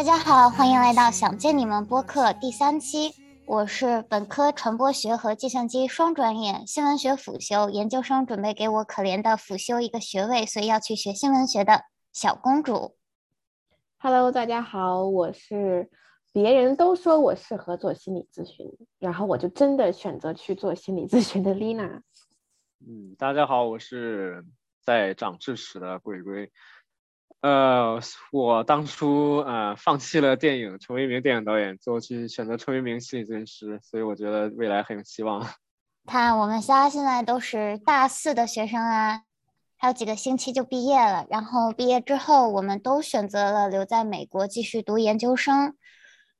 [0.00, 3.12] 大家好，欢迎来到想见你们播客第三期。
[3.46, 11.82] 我是本科传播学和计算机双专业，新闻学辅修，研究生准备给我可怜的辅修一个学位，所以要去学新闻学的
[12.14, 12.96] 小公主。
[13.98, 15.90] Hello，大家好，我是
[16.32, 18.66] 别人都说我适合做心理咨询，
[18.98, 22.00] 然后我就真的选择去做心理咨询的 Lina。
[22.88, 24.46] 嗯，大家好，我是
[24.82, 26.50] 在长智齿的鬼鬼。
[27.40, 27.98] 呃，
[28.32, 35.46] 我当初呃放弃了电影，成为一名电影导演，最后去选择成为一名心理咨询师，所以我觉得未来很有希望。
[36.06, 39.22] 看我们仨现在都是大四的学生啊，
[39.78, 41.26] 还有几个星期就毕业了。
[41.30, 45.74] 然后毕业之后，我们都选择了留在美国继续读研究生。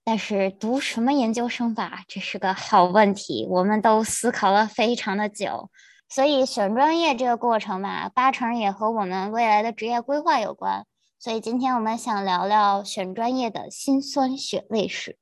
[0.02, 5.70] 但是读什么研究生吧，这是个好问题，我们都思考了非常的久。
[6.08, 10.86] 所以选专业这个过程吧，八成也和我们未来的职业规划有关。
[11.22, 15.18] 所以今天我们想聊聊选专业的辛酸血泪史。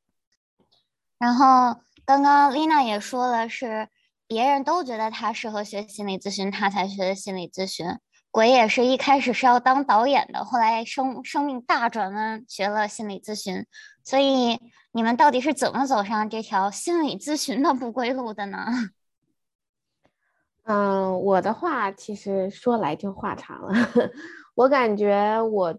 [1.19, 3.89] 然后刚刚丽娜也说了，是
[4.29, 7.99] 别人都觉得她适合学心理咨询，她才学的心理咨询。
[8.31, 13.67] 鬼也是一开始是要当导演的，后来生生命大转弯，学了心理咨询。
[14.05, 14.61] 所以
[14.93, 18.69] 你们到底是怎么走上这条心理咨询的不归路的呢？
[20.63, 23.75] 嗯，我的话其实说来就话长了，
[24.55, 25.77] 我感觉我。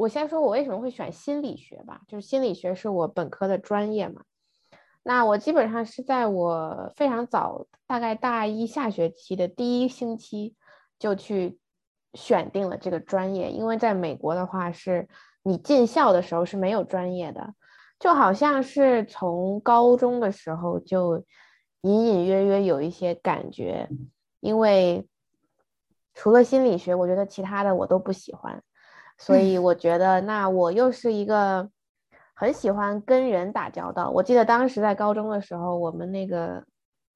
[0.00, 4.22] 我先说，我为什么会选心理学吧，就是心理学是我本科的专业嘛。
[5.02, 10.54] 那我基本上是在我非常早，大概大一下学期的第一星期
[10.98, 11.58] 就去
[12.14, 15.06] 选定了这个专业，因为在美国的话，是
[15.42, 17.54] 你进校的时候是没有专业的，
[17.98, 21.22] 就好像是从高中的时候就
[21.82, 23.86] 隐隐约约有一些感觉，
[24.40, 25.06] 因为
[26.14, 28.62] 除了心理学，我觉得其他的我都不喜欢。
[29.20, 31.68] 所以我觉得，那我又是一个
[32.34, 34.08] 很喜欢跟人打交道。
[34.10, 36.64] 我记得当时在高中的时候，我们那个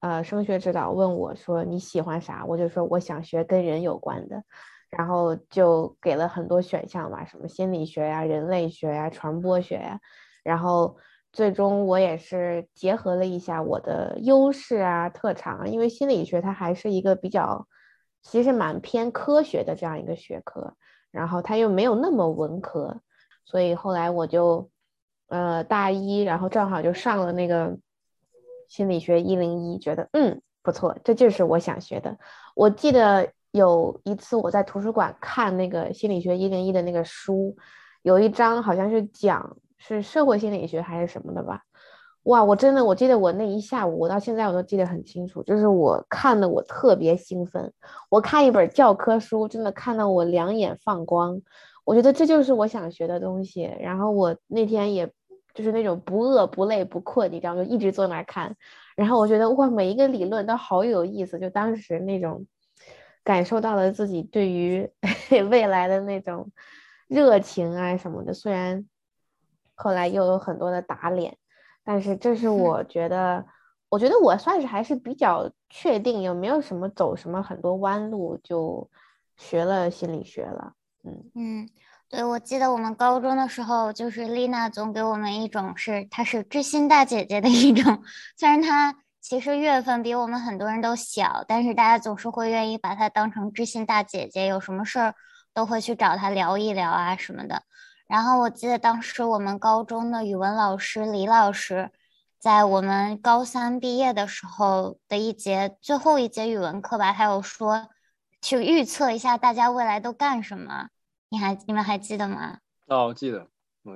[0.01, 4.43] 呃升学指导问我说你喜欢啥，我就说我想学跟人有关的，
[4.91, 9.99] 然后就给了很多选项嘛，什么心理学呀、人类学呀、传播学呀。
[10.43, 10.95] 然后
[11.33, 17.67] 最终我也是结合了一下我的优势啊、特长，因为心理学它还是一个比较
[18.21, 20.75] 其实蛮偏科学的这样一个学科。
[21.15, 22.99] 然后他又没有那么文科，
[23.45, 24.69] 所以后来我就，
[25.29, 27.77] 呃，大一，然后正好就上了那个
[28.67, 32.17] 心理学一零一，觉得嗯不错，这就是我想学的。
[32.53, 37.55] 我记得有一次我在图书馆看那个心理学一零一的那个书，
[38.01, 41.61] 有一章好像是讲是社会心理学还是什么的吧。
[42.25, 47.71] 哇，我真的，我记得我那一下午，我到现在我都记得很清楚，就是我看的我特别兴奋，
[48.09, 51.39] 我看一本教科书，真的看到我两眼放光，
[51.83, 53.71] 我觉得这就是我想学的东西。
[53.79, 55.07] 然后我那天也
[55.53, 57.63] 就是那种不饿不累不困，你知道吗？
[57.63, 58.55] 就一直坐那儿看。
[58.95, 62.47] 然后我觉得哇，每一个理论都好有意思，就当时那种
[63.23, 64.89] 感受到了自己对于
[65.51, 66.51] 未来的那种
[67.07, 68.33] 热情啊什么的。
[68.33, 68.83] 虽然
[69.75, 71.37] 后来又有很多的打脸。
[71.85, 73.45] 但是这是我觉得，
[73.89, 78.89] 我觉得我算是还是比较确定，有没有什么走什么很多弯路，就
[79.37, 80.73] 学了心理学了。
[81.03, 81.69] 嗯嗯，
[82.09, 88.01] 对，我记得我们高中的时候，就是丽娜总给我们一种是她是知心大姐姐的一种，
[88.35, 95.15] 虽然她其实月份比我们很多人都小，但是大家总是会愿意把她当成知心大姐姐，有什么事儿
[95.53, 97.61] 都会去找她聊一聊啊什么的。
[98.07, 101.91] 然后我记得当时我们高中的语文老师李老师，
[102.39, 107.89] 在我们高三毕业的时候的一节最后一节语文课吧，他有说
[108.41, 110.89] 去预测一下大家未来都干什么，
[111.29, 112.59] 你还你们还记得吗？
[112.87, 113.47] 哦，记得。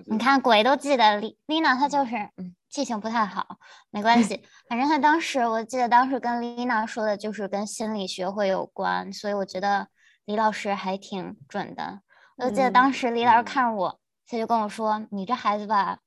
[0.06, 3.58] 你看鬼都记得，丽丽娜她就是嗯记性不太好，
[3.90, 9.88] 没关系，反正她当时我记得当时跟丽娜说的就是跟心理学会有关，所以我觉得
[10.26, 12.02] 李老师还挺准的。
[12.38, 13.99] 我记得当时李老师看着我，
[14.30, 15.98] 他就跟我说：“你这孩子吧，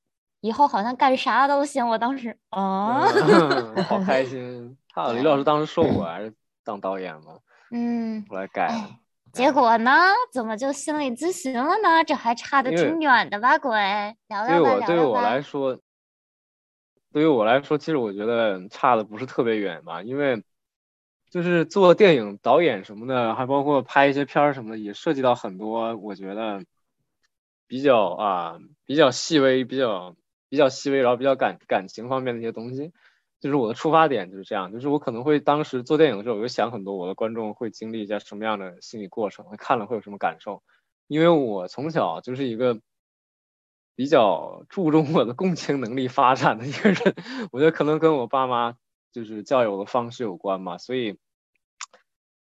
[0.41, 3.03] 以后好像干啥都行。”我当时啊，
[3.89, 4.79] 好开心。
[4.95, 6.33] 他李老师当时说我还是
[6.63, 7.39] 当导演嘛，
[7.73, 8.91] 嗯，后来改了。
[9.33, 9.91] 结果呢，
[10.33, 12.05] 怎么就心理咨询了呢？
[12.07, 13.73] 这还差的挺远的吧，鬼？
[14.29, 15.79] 聊聊对我对于我来说，
[17.13, 20.45] 对于我来说，其实我觉得差的不是特别远吧，因为。
[21.31, 26.63] 就是做电影导演什么的，还包括拍一些片儿什么的，也涉及到很多我觉得
[27.73, 30.15] 比较啊比较细微、比较
[30.51, 32.93] 比较细微，然后比较感感情方面的一些东西。
[33.41, 40.63] 就是我的出发点就是这样，就是我可能会当时做电影的时候，我就想很多我的观众会经历一下什么样的心理过程，看了会有什么感受。
[41.07, 42.79] 因为我从小就是一个
[43.97, 46.99] 比较注重我的共情能力发展的一个人。
[47.53, 48.75] 我觉得可能跟我爸妈
[49.13, 51.17] 就是教育我的方式有关嘛，所以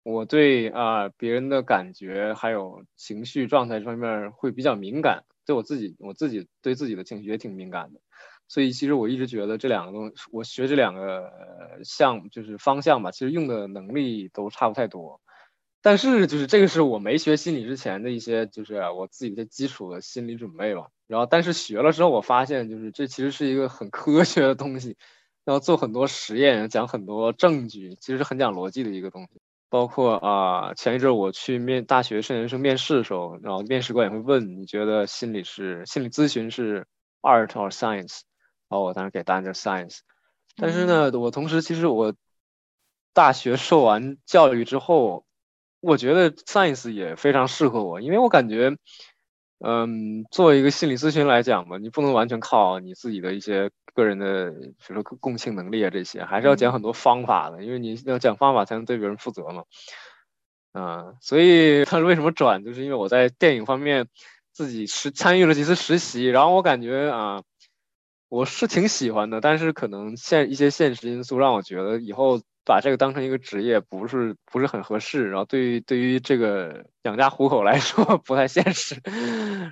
[0.08, 5.24] 我对啊别人的感觉还有情绪状态这方面会比较敏感。
[5.44, 8.00] 对我自己，我自己对自己的情绪也挺敏感的。
[8.46, 11.32] 所以其实我一直觉得这两个东西，我学这两个
[11.82, 15.20] 项目就是方向吧，其实用的能力都差不太多。
[15.82, 20.86] 但是就是这个是我没学心理之前的一些，就是我自己的基础的心理准备吧。
[21.08, 24.96] 然后但是学了之后，我发现就是这其实是一个很科学的东西，
[25.46, 29.40] 要做很多实验，讲很多证据，其实是很讲逻辑的一个东西。
[29.68, 36.86] 包括啊，前一阵我去面大学圣研生面试的时候，然后面试官也会问你觉得心理是心理咨询是
[37.22, 38.20] art or science，
[38.68, 39.98] 然后我当时给答案就是 science。
[40.56, 42.14] 但是呢，我同时其实我
[43.12, 45.24] 大学受完教育之后。
[45.80, 48.76] 我觉得 science 也非常适合我，因为我感觉，
[49.60, 59.64] 嗯，作为一个心理咨询来讲嘛，你不能完全靠你自己的一些个人的，比如说共情能力啊这些，还是要讲很多方法的，因为你要讲方法才能对别人负责嘛。
[60.72, 64.06] 啊，所以他是为什么转，就是因为我在电影方面
[64.52, 67.43] 自己实参与了几次实习，然后我感觉啊，
[68.28, 72.40] 我是挺喜欢的，但是可能现一些现实因素让我觉得以后。
[72.69, 79.00] 把这个当成一个职业不是不是很合适，然后对于对于这个养家糊口来说 不太现实，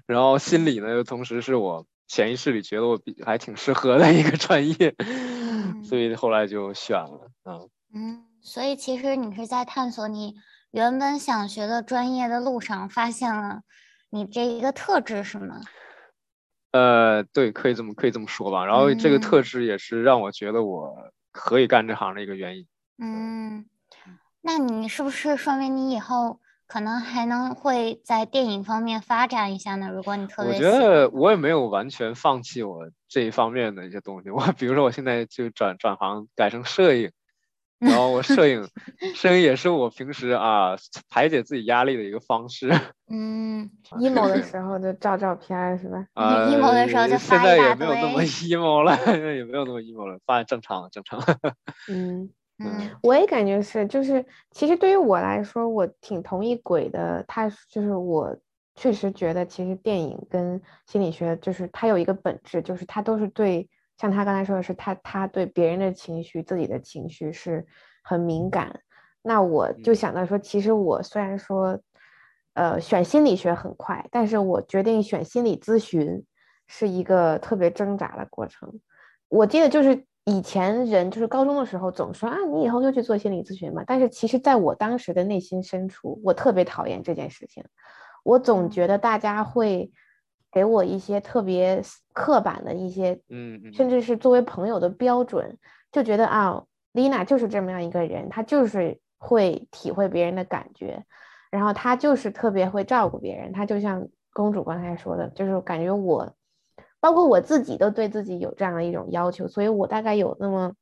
[0.07, 4.95] 然后心理呢又同时是我潜意识里觉得我比还挺适合的一个专业，
[5.85, 10.35] 所以后来就选了嗯嗯，所以其实你是在探索你
[10.71, 13.63] 原本想学的专业的路上发现了
[14.11, 15.61] 你这一个特质是吗？
[16.73, 18.65] 呃，对，可以这么可以这么说吧。
[18.65, 22.67] 然后这个特质也是让我觉得我可以干这行的一个原因。
[22.99, 23.67] 嗯，
[24.41, 29.91] 那你是不是说明你以后可能还能会在电影方面发展一下呢？
[29.93, 34.31] 如果你特别，我觉得我也没有完全放弃我这一方面的一些东西。
[34.31, 37.11] 我比如说，我现在就转转行改成摄影，
[37.79, 38.67] 然后我摄影，
[39.15, 40.77] 摄影也是我平时啊
[41.11, 42.69] 排解自己压力的一个方式。
[43.11, 43.71] 嗯，
[44.01, 46.07] emo 的时候就照照片是吧？
[46.15, 48.97] 啊，emo 的时候就现在也没有那么 emo 了，
[49.37, 51.21] 也没有那么 emo 了，发正常正常。
[51.91, 52.31] 嗯。
[52.59, 57.25] 嗯，我也感觉是，就是其实对于我来说，我挺同意鬼的。
[57.27, 58.37] 他就是我
[58.77, 63.69] 确实觉得，其实电影跟心理学就是它有一个本质，就是它都是对，
[63.99, 67.67] 像他刚才说的是，他他对别人的情绪、自己的情绪是
[68.05, 68.81] 很敏感。
[69.23, 71.81] 那我就想到说，其实我虽然说，
[72.55, 76.25] 呃，选心理学很快，但是我决定选心理咨询
[76.69, 78.81] 是一个特别挣扎的过程。
[79.29, 80.05] 我记得就是。
[80.27, 83.85] 以前人就是高中的时候总说啊，你以后就去做心理咨询嘛。
[83.87, 87.63] 但是其实，在我当时的内心深处，我特别讨厌这件事情。
[88.23, 89.93] 我总觉得大家会
[90.51, 91.83] 给我一些特别
[92.15, 95.59] 刻板的一些，嗯，甚至是作为朋友的标准，
[95.93, 101.05] 就觉得啊，丽娜就是这么样一个人，她就是会体会别人的感觉，
[101.51, 103.53] 然后她就是特别会照顾别人。
[103.53, 106.35] 她就像公主刚才说的，就是感觉我。
[107.05, 110.73] 包括我自己都对自己有这样的一种要求，所以我大概有那么，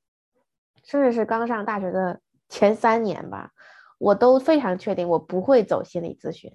[0.85, 3.51] 甚至是刚上大学的前三年吧，
[3.99, 6.53] 我都非常确定我不会走心理咨询。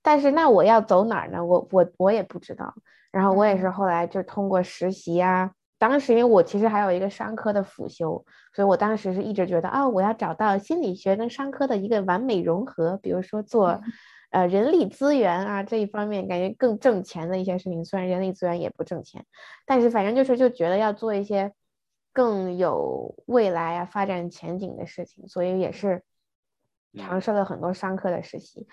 [0.00, 1.44] 但是那我要走哪儿呢？
[1.44, 2.72] 我我我也不知道。
[3.12, 8.24] 然后我也是后来就通过实习啊，当时因为我其实还有一个商科的辅修，
[8.54, 13.78] 所以我当时是一直觉得啊，我要找到心理学跟商科的一个完美融合，比如说做。
[14.30, 19.24] 呃，人力资源啊这一方面感觉更挣钱的一些事情，虽然人力资源也不挣钱，
[19.66, 21.52] 但是反正就是就觉得要做一些
[22.12, 26.02] 更有未来啊发展前景的事情，所以也是
[26.96, 28.66] 尝试了很多商科的实习。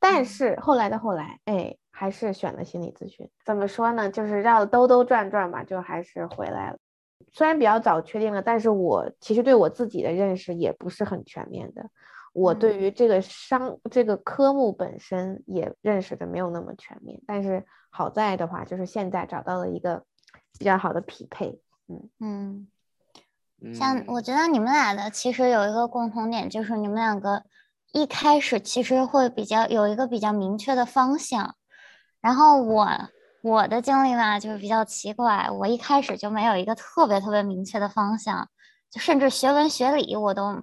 [0.00, 3.28] 但是后来的后来，哎，还是选了心理咨询。
[3.44, 4.10] 怎么说呢？
[4.10, 6.78] 就是绕兜兜转转嘛，就还是回来了。
[7.32, 11.88] 虽然比较早确定了，但是我其实对我自己的认识也不是很全面的。
[12.32, 20.02] 我对于这个商这个科目本身也认识的没有那么全面，但是好在的话，就是现在找到了一个
[20.58, 21.60] 比较好的匹配。
[21.88, 22.66] 嗯
[23.60, 27.44] 嗯，像我觉得你们俩的其实有一个共同点，就是你们两个
[27.92, 31.54] 一开始其实会比较有一个比较明确的方向，
[32.22, 32.88] 然后我
[33.42, 38.48] 我的经历吧就是比较奇怪，我一开始就没有一个特别特别明确的方向，
[38.90, 40.62] 就甚至学文学理我都。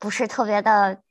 [0.00, 1.02] 不是特别的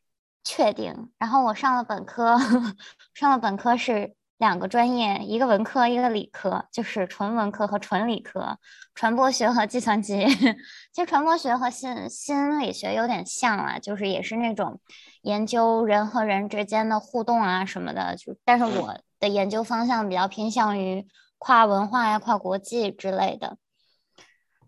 [0.43, 2.37] 确定，然后我上了本科，
[3.13, 8.57] 上了本科是两个专业，一个文科，一个理科，就是纯文科和纯理科，
[8.95, 10.25] 传播学和计算机。
[10.91, 14.79] 其实传播学和心心理学有点像啊，就是也是那种
[15.21, 18.15] 研究人和人之间的互动啊什么的。
[18.15, 21.05] 就但是我的研究方向比较偏向于
[21.37, 23.57] 跨文化呀、跨国际之类的。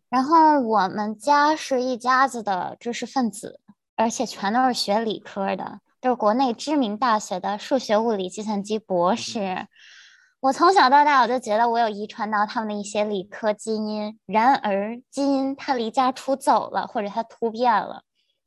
[0.10, 3.61] 然后我们家是一家子的知识分子，
[4.02, 9.68] 而且全都是学理科的，都是国内知名大学的数学、物理、计算机博士。
[10.40, 14.20] 我从小到大，我就觉得我有遗传到他们的一些理科基因。
[14.26, 18.04] 然而，基因它离家出走了，或者它突变了，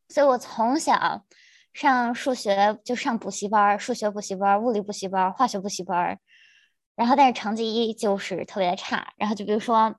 [0.08, 1.22] 所以我从小
[1.72, 6.18] 上数学就上补习班，数学补习班、物理补习班、化学补习班，
[6.96, 9.12] 然后但是成绩依旧是特别差。
[9.16, 9.94] 然后就比如说。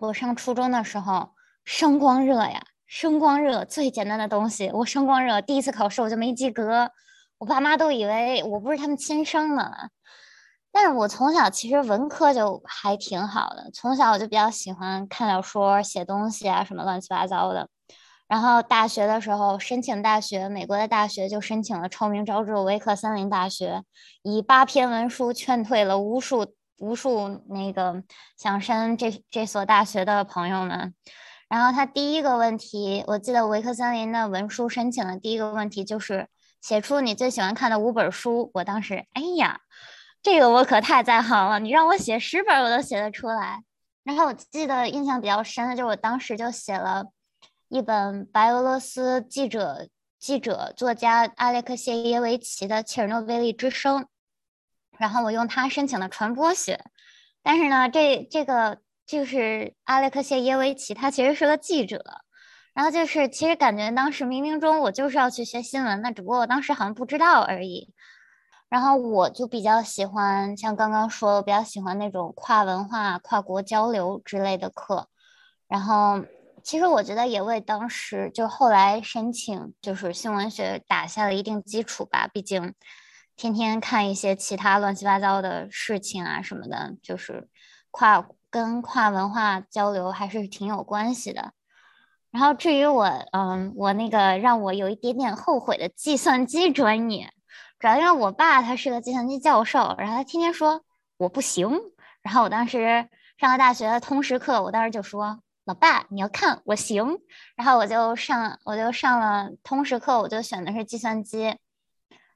[0.00, 6.90] 我上初中的时候，声光热呀，声光热最简单的东西，我声光热第一次考试我就没及格，
[7.36, 9.90] 我爸妈都以为我不是他们亲生的。
[10.72, 17.68] 但是我从小其实文科就还挺好的，从小我就比较喜欢看小说、写东西啊，什么乱七八糟的。
[18.26, 23.82] 然后大学的时候申请大学，美国的大学就申请了臭名昭著的维克森林大学，
[24.22, 26.54] 以八篇文书劝退了无数。
[26.80, 28.04] 无数那个
[28.36, 30.94] 想申这这所大学的朋友们，
[31.48, 36.28] 然后他第一个问题，我记得维克森林的文书申请的第一个问题就是
[36.60, 38.50] 写出你最喜欢看的五本书。
[38.54, 39.60] 我当时，哎呀，
[40.22, 43.62] 这个我可太在行了，你让我写十本我都写得出来。
[44.04, 47.06] 然后我记得印象比较深的就是我当时就写了
[47.68, 49.88] 一本白俄罗斯记者
[50.18, 54.02] 记者作家阿列克谢耶维奇的《切尔诺贝利之声》。
[54.98, 56.84] 然后我用他申请的传播学，
[57.42, 62.04] 但是呢，这这个就是阿列克谢耶维奇，他其实是个记者。
[62.74, 67.94] 然后就是，其实感觉当时冥冥中我就是要去学新闻的，只不过我当时好像不知道而已。
[68.68, 75.08] 然后我就比较喜欢，像刚刚说，我比较喜欢那种跨文化、跨国交流之类的课。
[75.68, 76.22] 然后
[76.62, 82.74] 其实我觉得也为当时就后来申请就是新闻学打下了一定基础吧，毕竟。
[83.36, 87.48] 天天看一些其他乱七八糟的事情啊什么的，就是
[87.92, 91.52] 跨跟跨文化交流还是挺有关系的。
[92.30, 97.32] 然后至于我，嗯，我那个让我有一点点后悔的计算机专业，
[97.78, 100.82] 主要因为我爸他是个计算机教授，然后他天天说
[101.16, 101.70] 我不行。
[102.22, 107.18] 然后我当时上了大学的通识课，我当时就说老爸你要看我行。
[107.56, 111.56] 然后我就上我就上了通识课，我就选的是计算机。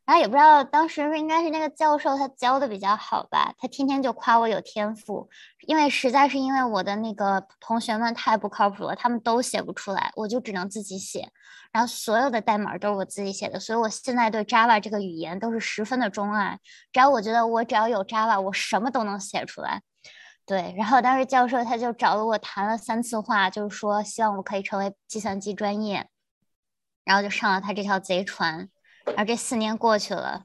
[0.05, 5.29] 然后也不知道当时是应该是那个教授他教的比较好吧，他天天就夸我有天赋，
[5.67, 11.31] 因为实在是因为我的那个同学们太不靠谱了，他们都写不出来，我就只能自己写，
[11.71, 16.59] 然后所有的代码都是我自己写的，所以我现在对 Java 这个语言都是十分的钟爱，
[16.93, 19.83] 只要我觉得我只要有 Java，我什么都能写出来。
[20.45, 26.09] 对，然后当时教授他就找了我谈了三次话，就是说希望我可以成为计算机专业，
[27.05, 28.69] 然后就上了他这条贼船。
[29.05, 30.45] 然后这四年过去了，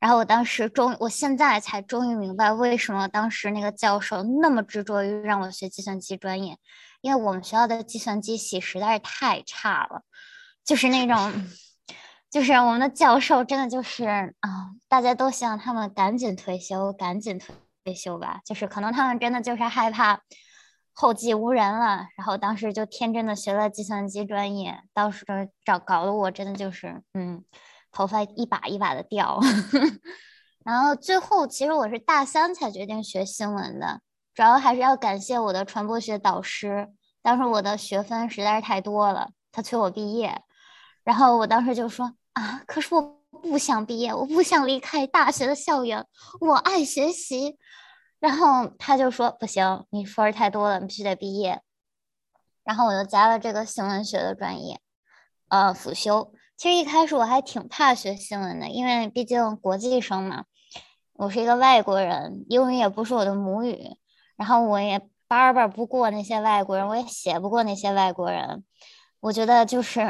[0.00, 6.56] 然后我当时终，我现在才终于明白为什么当时那个教授那么执着于让我学计算机专业，
[7.00, 10.02] 因为我们学校的计算机系实在是太差了，
[10.64, 11.32] 就是那种，
[12.30, 20.20] 就是我们的教授真的就是啊，大家都希望他们赶紧退休，赶紧退退休吧，就是可能他们真的就是害怕
[20.92, 25.24] 后继无人了，然后当时就天真的学了计算机专业，当时
[25.64, 27.44] 找搞得我真的就是嗯。
[27.98, 29.40] 头发一把一把的掉，
[30.64, 34.00] 然后最后其实我是大三才决定学新闻的，
[34.32, 36.90] 主要还是要感谢我的传播学导师。
[37.22, 40.40] 当时我的学分实在是太多了，他催我毕业，
[41.02, 43.02] 然后我当时就说啊，可是我
[43.42, 46.06] 不想毕业，我不想离开大学的校园，
[46.40, 47.58] 我爱学习。
[48.20, 51.60] 然后他就说不行，你分儿太多了，你必须得毕业。
[52.62, 54.80] 然后我就加了这个新闻学的专业，
[55.48, 56.32] 呃，辅修。
[56.58, 60.44] 其实一开始我还挺怕学新闻的，因为毕竟国际生嘛，
[61.12, 63.78] 我是一个外国人，英语也不是我的母语，
[64.34, 68.64] 然后我也叭叭不过那些外国人，我也写不过那些外国人，
[69.20, 70.00] 我觉得就是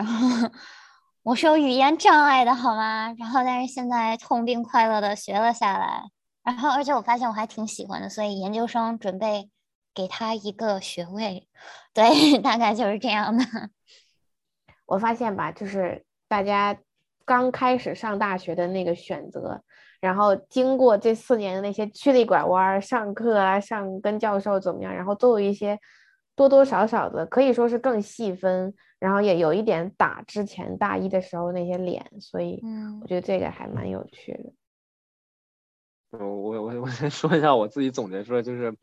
[1.22, 3.12] 我是有语言障碍的，好吗？
[3.18, 6.04] 然后但是现在痛并快乐的学了下来，
[6.42, 9.50] 然后而且我发现我还挺喜欢的，所以研究生准备
[9.92, 11.46] 给他一个学位，
[11.92, 13.44] 对，大概就是这样的。
[14.86, 16.07] 我发现吧，就是。
[16.28, 16.78] 大家
[17.24, 19.62] 刚开始上大学的那个选择，
[20.00, 25.78] 然后经过这四年的那些曲里拐弯，上课啊，上跟教授怎么样，然后都有一些
[26.36, 32.62] 多多少少的可以说是更细分，然后也有一点打之前大一的时候那些脸，所以
[33.02, 34.52] 我觉得这个还蛮有趣的。
[36.10, 38.74] 我我我我先说一下我自己总结出来，就是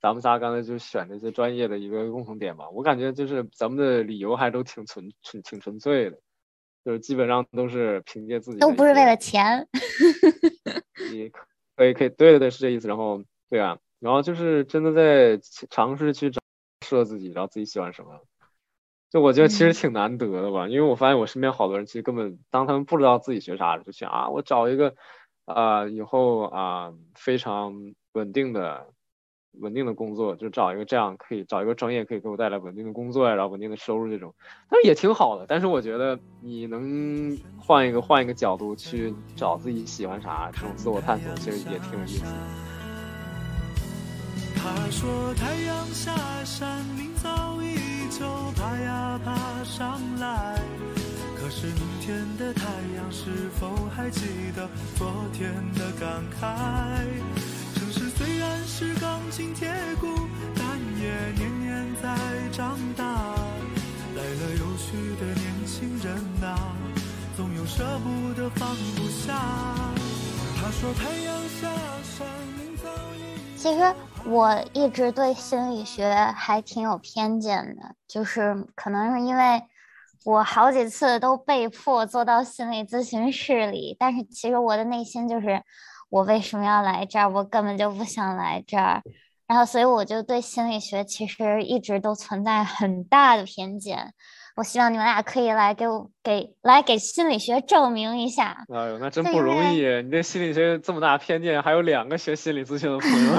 [0.00, 6.18] 咱们仨刚才就选这些专业的一个共同点吧，我感觉就是咱们的理由还都挺纯纯挺纯粹的。
[6.84, 9.66] 就是基本上都是凭借自己，都不是为了钱。
[11.12, 11.30] 你
[11.76, 12.88] 可以可以，对对对，是这意思。
[12.88, 16.40] 然后，对啊，然后就是真的在尝试去找
[16.86, 18.20] 适合自己，然后自己喜欢什么。
[19.10, 24.94] 就我觉得其实挺难得的吧，因为我发现我身边好多人其实根本当他们不知道自己学啥，就想啊，我找一个
[25.44, 28.88] 啊以后啊非常稳定的
[29.60, 34.34] 稳定的工作，就找一个这样可以找一个专业可以给我带来稳定的工作呀，然后稳定的收入这种，
[34.68, 35.46] 但是也挺好的。
[35.48, 42.24] 但是我觉得你能换一个换一个角度去找自己喜欢啥，这种自我探索其实也挺有意思。
[44.56, 47.76] 他说太阳下山，明早依
[48.10, 48.24] 旧
[48.56, 50.58] 爬呀爬上来，
[51.36, 52.62] 可是明天的太
[52.96, 53.30] 阳是
[53.60, 57.04] 否还记得昨天的感慨？
[58.24, 60.06] 虽然是钢筋铁骨，
[60.56, 60.64] 但
[60.98, 62.08] 也年年在
[62.50, 63.04] 长大。
[64.16, 66.74] 来了又去的年轻人啊，
[67.36, 69.34] 总有舍不得放不下。
[70.56, 71.68] 他说太阳下
[72.02, 72.26] 山，
[72.56, 73.58] 明早已。
[73.58, 73.94] 其实。
[74.26, 79.62] 我一直对心理学还挺有偏见的，就是可能是因为
[80.24, 85.62] 我好几次都被迫坐到心理咨询室里，但是其实我的内心就是，
[86.14, 87.28] 我为什么要来这儿？
[87.28, 89.02] 我根本就不想来这儿，
[89.48, 94.14] 然后所以我就对心理学其实一直都存在很大的偏见。
[94.54, 98.64] 我希望你们俩可以来给我给来给心理学证明一下。
[98.72, 99.84] 哎呦，那真不容易！
[100.04, 103.32] 你对心理学这么大偏见，还有两个学心理咨询的朋友，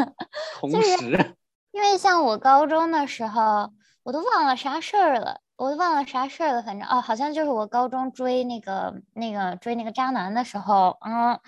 [0.60, 1.34] 同时。
[1.72, 3.70] 因为像我高中的时候，
[4.02, 6.62] 我都忘了啥事儿了，我都忘了啥事儿了。
[6.62, 11.38] 反正哦，好像就是我高中追那个那个追那个渣男的时候，嗯，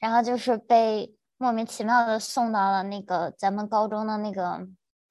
[0.00, 4.66] 然后就是被莫名其妙的送到了那个咱们高中的那个。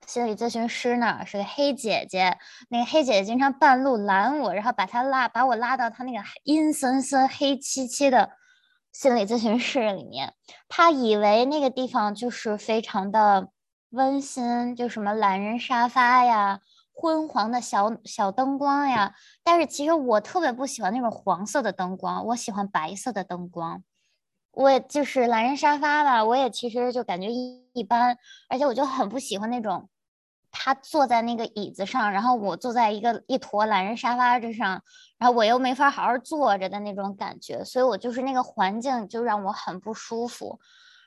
[0.07, 8.31] 心理咨询师那儿是个黑姐姐，那个黑姐姐经常半路拦我，然后把她拉把我拉到她那个阴森森、黑漆漆的
[8.91, 10.33] 心理咨询室里面。
[10.67, 13.49] 她以为那个地方就是非常的
[13.91, 19.13] 温馨，就什么懒人沙发呀、昏黄的小小灯光呀。
[19.43, 23.83] 但是其实我特别不喜欢那种黄色的灯光，我喜欢白色的灯光。
[24.59, 28.17] 我也就是懒人沙发吧，我也其实就感觉一一般，
[28.49, 29.87] 而且我就很不喜欢那种
[30.51, 34.83] 他坐在那个椅子上，然后我坐在一个一坨懒人沙发之上，
[35.17, 40.59] 然后我又没法好好坐着的那种感觉，所以我就是那个环境就让我很不舒服。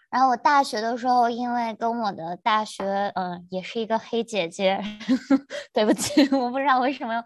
[0.09, 4.83] 然后我大学的时候，因为跟我的大学，嗯，也是一个黑姐姐，
[5.75, 7.23] 对不起，我不知道为什么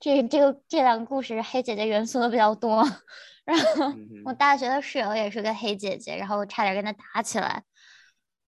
[0.00, 2.82] 这这个这两个故事黑姐姐元素都比较多。
[3.44, 3.92] 然后
[4.24, 7.62] 我大学的室友也是个黑姐姐，然后差点跟她打起来，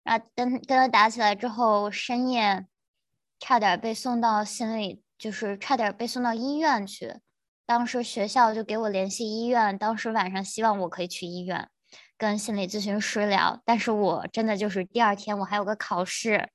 [0.03, 2.67] 然后跟跟她打起来之后，深夜
[3.41, 7.15] 差点被送到心理，就是差点被送到医院去。
[7.65, 11.69] 当时学校就给我联系医院，当时晚上希望我可以去医院
[12.17, 16.49] 跟心理咨询师聊，但是我真的就是第二天我还有个考试。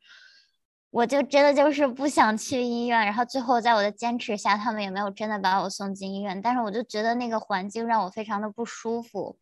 [0.93, 6.39] 我就真的就是不想去医院，然后最后在我的坚持下，他们也没有真的把我送进医院。
[6.39, 9.39] 但是我就觉得那个环境让我非常的不舒服。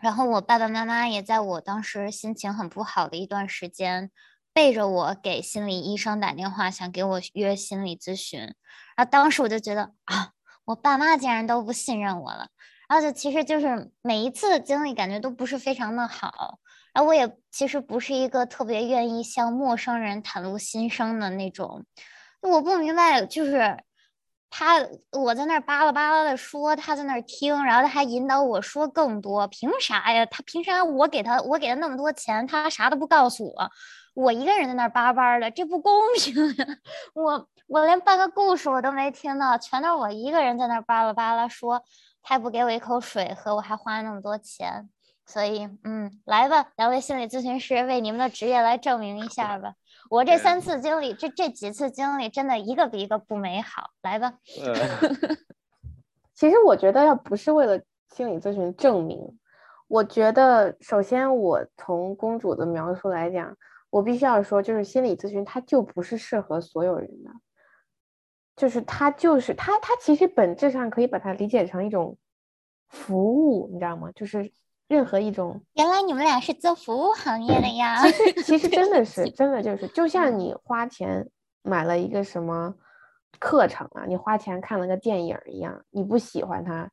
[0.00, 4.10] 然后我爸爸妈妈也在我当时心情很不好的一段时间，
[4.52, 8.40] 背着我给心理医生打电话，想给我约心理咨询。
[8.40, 8.54] 然
[8.96, 10.32] 后当时我就觉得啊，
[10.64, 12.48] 我爸妈竟然都不信任我了。
[12.88, 16.58] 然后就其实就是每一次的经历感觉都不是非常的好。
[16.94, 21.84] 然后我也其实不是一个特别愿意向陌生人袒露心声的那种，
[22.40, 23.76] 我不明白，就是
[24.48, 30.24] 他我在那儿巴拉巴拉的说，他在那儿听，然后他还引导我说更多，凭啥呀？
[30.26, 33.70] 他凭啥我给他我给他那么多钱，他啥都不告诉我，
[34.14, 36.66] 我一个人在那儿叭叭的，这不公平呀！
[37.14, 41.82] 我我连半个故事我都没听到，全都是我一个人在那儿巴拉巴拉说，
[42.22, 44.88] 他也不给我一口水喝，我还花了那么多钱。
[45.26, 49.74] 所以，嗯，来吧，两位心理咨询师，为你们的职业来证明一下吧。
[50.10, 53.90] 我这三次经历，这这几次经历，真的一个比一个不美好。
[54.02, 54.34] 来吧。
[56.34, 59.38] 其实我觉得，要不是为了心理咨询证明，
[59.88, 63.56] 我觉得首先我从公主的描述来讲，
[63.88, 67.30] 我必须要说，就是心理咨询它就不是适合所有人的，
[68.54, 72.18] 就是它就是它它其实本质上可以把它理解成一种
[72.88, 74.12] 服务，你知道吗？
[74.14, 74.52] 就是。
[74.86, 78.00] 任何一种，原来你们俩是做服务行业的呀？
[78.06, 81.26] 其实其实真的 是真的就是，就像你花钱
[81.62, 82.74] 买了一个什么
[83.40, 86.88] 课程啊，你花钱看了个电影一样，你不喜欢它，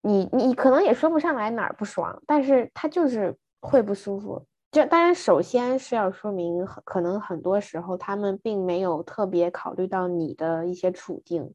[0.00, 4.42] 你你可能也说不上来哪儿不爽，但是它就是会不舒服。
[4.70, 11.54] 这当然首先是要说明，可能很多时候他们并没有特别考虑到你的一些处境，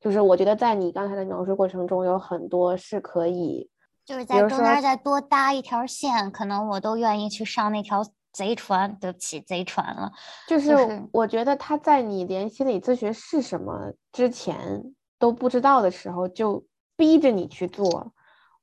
[0.00, 3.68] 就是我觉得在你刚才的描述过程中，有很多是可以。
[4.04, 10.10] 就是在中间再多搭一条线，可能我都愿意去上那条贼船，对不起，贼船了。
[10.48, 10.74] 就是
[11.12, 14.82] 我觉得他在你连心理咨询是什么之前
[15.18, 16.64] 都不知道的时候，就
[16.96, 18.12] 逼着你去做，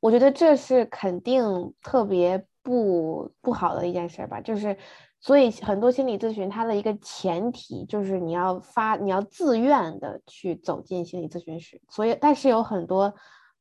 [0.02, 4.42] 我觉得这是肯定特别不不好的一件事吧。
[4.42, 4.78] 就是，
[5.22, 11.82] 所以很多心理咨询它的一个前提就是你要发，你要自愿的去走进心理咨询室。
[11.90, 13.14] 所以，但是有很多。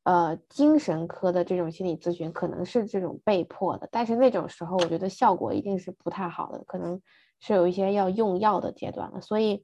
[0.03, 6.99] 呃，精神科的这种心理咨询可能是这种被迫的，但是那种时候我觉得效果一定是不太好的，可能
[7.39, 9.21] 是有一些要用药的阶段了。
[9.21, 9.63] 所以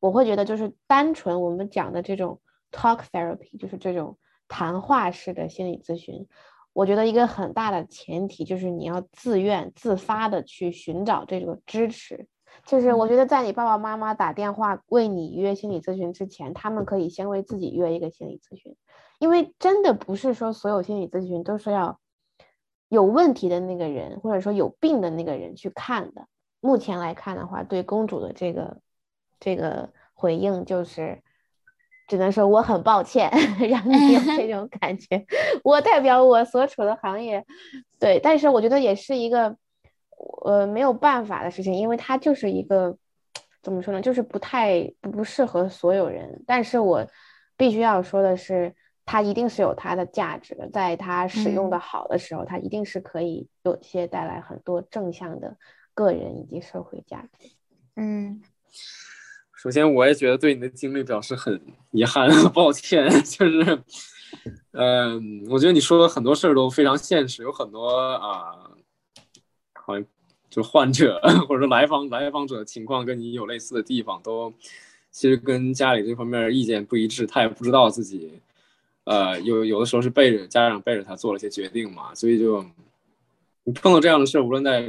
[0.00, 2.40] 我会觉得，就是单纯我们讲的这种
[2.72, 4.18] talk therapy，就是这种
[4.48, 6.26] 谈话式的心理咨询，
[6.72, 12.26] 我觉得一个很大的前提就是你要自愿自发的去寻找这个支持。
[12.66, 18.76] 就是我觉得在你爸爸妈妈打电话为你约心理咨询之前，他们可以先为自己约一个心理咨询。
[19.24, 21.98] 因为真的不是说所有心理咨询都是要
[22.90, 26.26] 有问题的那个人，或者说有病的那个人去看的。
[26.60, 28.76] 目前来看的话，对公主的这个
[29.40, 31.22] 这个回应就是，
[32.06, 33.30] 只能说我很抱歉
[33.70, 35.24] 让你有 这种感觉。
[35.62, 37.46] 我代表我所处的行业，
[37.98, 39.56] 对，但是我觉得也是一个
[40.44, 42.94] 呃没有办法的事情，因为它就是一个
[43.62, 46.44] 怎么说呢，就是不太不适合所有人。
[46.46, 47.06] 但是我
[47.56, 48.74] 必须要说的是。
[49.06, 55.56] 它一定是有它的价值的，在它使用的好的时候，它一定是可以有些带来很多正向的
[55.92, 57.50] 个人以及社会价值。
[57.96, 58.42] 嗯，
[59.56, 63.08] 首先我也觉得对你的经历表示很遗憾， 抱歉。
[63.24, 63.82] 就是，
[64.72, 68.70] 嗯，我觉得你说的很多事儿都非常现实，有很多啊，
[69.74, 70.04] 好像
[70.48, 74.52] 就患者 或者说来访来访者的情况跟你有类似的地方，都
[75.10, 78.40] 其实跟家里这方面意见不一致，他也不知道自己。
[79.04, 82.64] 呃，有有的时候是背着家长背着他做了些决定嘛，所以就
[83.64, 84.88] 你碰到这样的事，无论在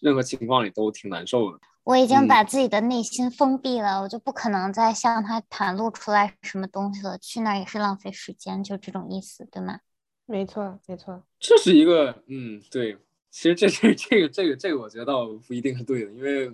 [0.00, 1.58] 任何情况里都挺难受的。
[1.82, 7.18] 我已经把自己的内心封闭了，我就不可能再向他袒露出来什么东西了。
[7.18, 9.80] 去那儿也是浪费时间，就这种意思，对吗？
[10.26, 11.22] 没错，没错。
[11.40, 12.96] 这是一个，嗯，对。
[13.30, 16.50] 其实这这这个这个这个，我觉得倒不一定是对的，因为。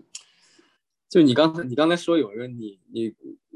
[1.16, 3.10] 就你刚才，你刚才说有一个你你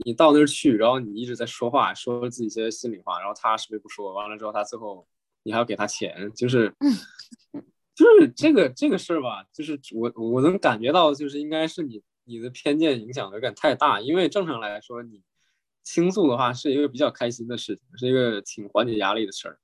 [0.06, 5.06] 你到那儿去，然后你一直在说话，说自己一些心里话，然后他什么也不说，完了之后他最后
[5.42, 6.74] 你还要给他钱，就是
[7.94, 15.20] 就是这个这个事儿吧，就是我我能感觉到，就是应该是你你的偏见影响有点太大，因为正常来说你
[15.82, 19.58] 倾诉的话是一个比较开心的事情，是一个挺缓解压力的事儿，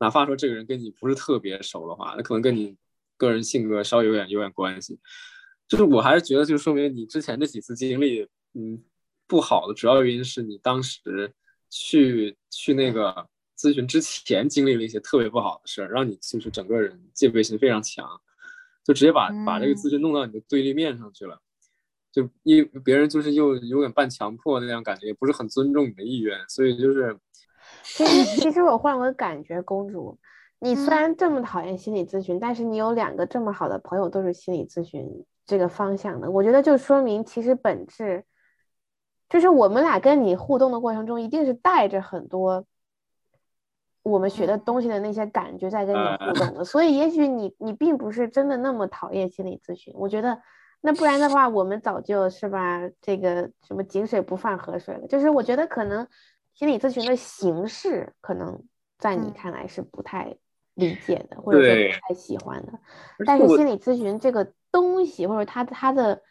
[0.00, 2.74] 哪怕说这个人跟你不是特别熟的话，那可能跟你
[3.18, 4.98] 个人性格稍微有点有点关系。
[5.72, 8.78] 就是我还是觉得，就说明你之前这几次经历，嗯，
[9.26, 11.32] 不好的主要原因是你当时
[11.70, 18.06] 去去那个咨询之前经历了一些特别不好的事儿，让你就是整个人戒备心非常强，
[18.84, 21.40] 就直接把把这个咨询弄到你的对立面上去了，
[22.12, 27.18] 就因别人就是又有点半强迫那样感觉，也不是很尊重你的意愿，所以就是，
[27.82, 30.18] 其实其实我换个感觉，公主，
[30.58, 35.24] 你虽然这么讨厌心理咨询，但是你有两个这么好的朋友都是心理咨询。
[35.52, 38.24] 这个方向的，我觉得就说明其实本质
[39.28, 42.64] 就是我们俩跟你互动的过程中，一定是带着很多
[44.02, 46.64] 我们学的东西的那些感觉在跟你互动的。
[46.64, 50.40] 所以也许你你并不是真的那么讨厌心理咨询，我觉得
[50.80, 55.06] 那不然的话，我们早就是吧这个什么井水不犯河水了。
[55.06, 56.08] 就是我觉得可能
[56.54, 58.58] 心理咨询的形式，可能
[58.96, 60.34] 在你看来是不太
[60.72, 62.72] 理解的，或者说不太喜欢的。
[63.26, 64.50] 但是心理咨询这个。
[64.72, 66.22] 东西或者它它的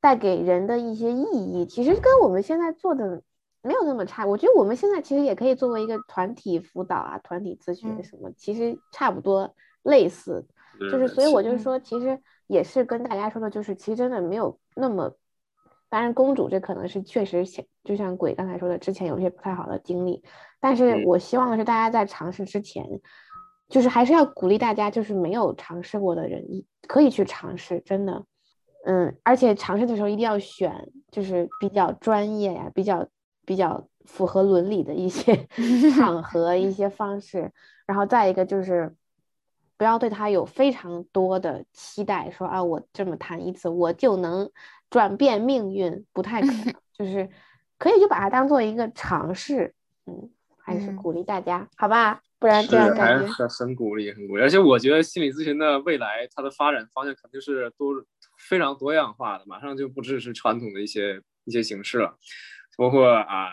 [0.00, 3.22] 带给人的一些意义，其实跟我们现在做的
[3.62, 4.26] 没有那么差。
[4.26, 10.46] 我觉得我们现在其实也可以作为一个团体辅导啊、团体咨询什么，其实差不多类似。
[10.78, 15.16] 就是所以我就说，其实也是跟大家说的，就是其实真的没有那么。
[15.88, 20.22] 当然，公主这可能是确实像就像鬼刚才说的，之前有些不太好的经历。
[20.60, 22.84] 但是我希望的是，大家在尝试之前。
[23.68, 26.44] 就是还是要鼓励大家，就是没有尝试过的人，
[26.86, 28.24] 可以去尝试，真的，
[28.84, 33.06] 嗯，而且尝试的时候一定要选，就是比较专业呀，比较
[33.44, 35.46] 比较符合伦理的一些
[35.96, 37.52] 场合、一些方式。
[37.86, 38.94] 然后再一个就是，
[39.76, 44.50] 不要对他有非常多的期待，说啊，我这么谈一次，我就能
[44.90, 46.74] 转变命运，不太可能。
[46.96, 47.28] 就是
[47.78, 49.74] 可以就把它当做一个尝试，
[50.06, 50.30] 嗯，
[50.66, 52.20] 还是鼓励大家，好吧？
[52.40, 54.42] 不然这样感觉很很鼓励，很鼓励。
[54.42, 57.94] 而且我觉得心理咨询的未来，它的发展方向肯定是多
[58.48, 62.18] 非常多样化的，马上就不只是传统的一些一些形式了，
[62.76, 63.48] 包括啊，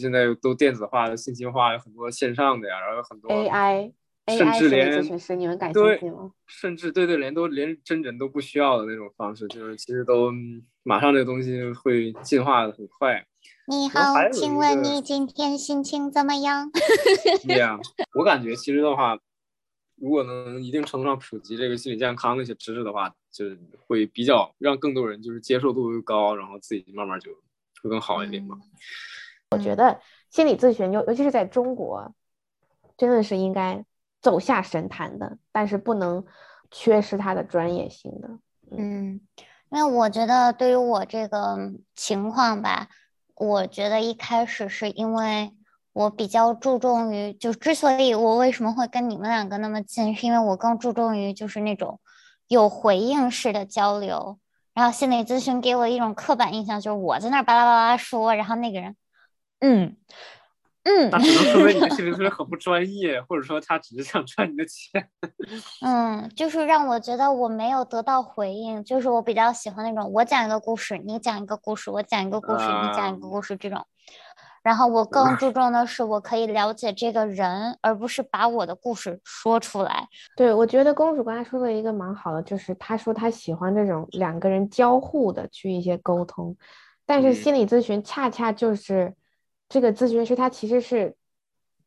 [0.00, 3.92] 现在都电子化的、信息化，有很多线上的呀，然后有很多 AI，
[4.26, 6.32] 甚 AI 至心理咨连询师，你们感对兴趣吗？
[6.46, 13.24] 甚至对对，连都连真人都不需要的那种方式，就是其实都嗯马上这个东西会进化的很快。
[13.68, 16.70] 你好，请问你今天心情怎么样？
[17.48, 17.76] 对 呀、
[18.14, 19.18] 我感觉其实的话，
[19.96, 27.32] 如果能一定程度上普及这个心理健康的一些知识的话，就是会比较让更多人就是接受度又高，然后自己慢慢就
[27.82, 28.56] 会更好一点嘛。
[29.50, 30.00] 我觉得
[30.30, 32.14] 心理咨询，尤尤其是在中国，
[32.96, 33.84] 真的是应该
[34.20, 36.24] 走下神坛的，但是不能
[36.70, 38.38] 缺失它的专业性的。
[38.70, 39.20] 嗯，
[39.70, 42.88] 因为我觉得对于我这个情况吧，
[43.36, 45.52] 我觉得一开始是因为
[45.92, 52.00] 我比较注重于，就之所以我为什么会跟你们两个那么近，是因为我更注重于就是那种
[52.48, 54.38] 有回应式的交流。
[54.74, 58.94] 然后心理咨询给我一种刻板印象，就是我在那儿巴拉巴拉说，然后那个人，
[59.60, 59.96] 嗯
[60.86, 65.08] 嗯那只能说明你的心理咨询 很不专业，或者说他只是想赚你的钱。
[65.84, 73.84] 嗯，就是让我觉得我没有得到回应，就是我比较喜欢那种我讲一个故事，你讲一个故事，我讲一个故事，你讲一个故事这种。
[74.62, 80.08] 然后我更注重的是我可以了解这个人，而不是把我的故事说出来。
[80.36, 86.56] 对，我觉得公主刚才说的一个蛮好的，就是她说她喜欢这种两个人交互的去一些沟通，
[87.06, 89.14] 但是嗯心理咨询恰恰就是
[89.68, 91.14] 这个咨询师他其实是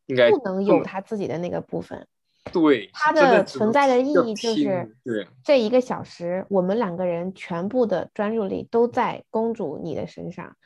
[0.06, 2.06] 应该不能有更他自己的那个部分，
[2.52, 10.56] 对，他的的存在的意义就是对，这一个小时，我们两个人全部的专注力都在公主你的身上。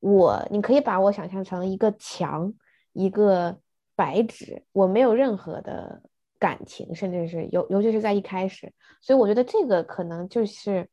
[0.00, 2.54] 我，你可以把我想象成一个墙，
[2.94, 3.58] 一个
[3.94, 6.02] 白纸，我没有任何的
[6.38, 10.88] 感情，甚至是尤尤其是在一开始，所以我觉得这个可能就是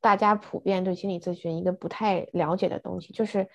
[0.00, 3.48] 大家普遍对心理咨询一个不太了解的东西，就是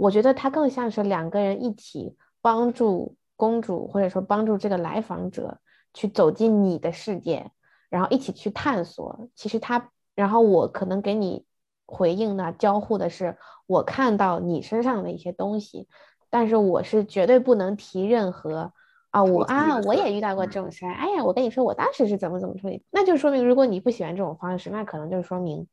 [0.00, 5.58] 我觉得它更像是两个人一起帮助公主，或者说帮助这个来访者
[5.92, 7.50] 去走进你的世界，
[7.90, 9.28] 然后一起去探索。
[9.34, 11.44] 其实他，然后我可能给你
[11.84, 13.36] 回应呢，交互的是
[13.66, 15.86] 我看到你身上的一些东西，
[16.30, 18.72] 但是我是绝对不能提任何。
[19.10, 20.94] 啊，我我啊，我也遇到过这种事儿。
[20.94, 25.66] 哎呀，我跟你说，我当时是怎么怎么处理，那就说明如果你不喜欢这种方式，那可能就说明，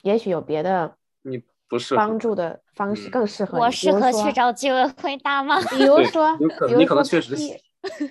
[0.00, 3.64] 也许有别的你不适合帮助的方式嗯更适合你。
[3.64, 5.60] 我适合去找居委会大妈。
[5.62, 7.58] 比如说，比如能你可能说确实 peer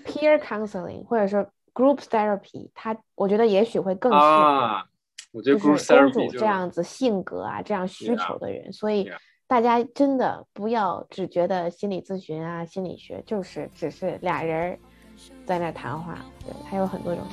[0.06, 4.86] peer counseling，或者说 group therapy，它我觉得也许会更适合，啊。
[5.32, 14.80] 我觉得就是 group 公 therapy 主这样子性格啊，这样需求的人，所以 Yeah 大家真的不要只觉得心理咨询啊、心理学就是只是俩人儿
[15.46, 17.24] 在那谈话，对，还有很多种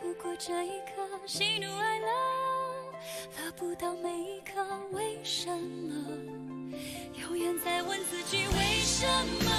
[0.00, 2.06] 不过这一刻，喜怒哀乐，
[3.36, 5.92] 得不到每一刻，为什么？
[7.20, 9.06] 永远在问自己为什
[9.44, 9.50] 么？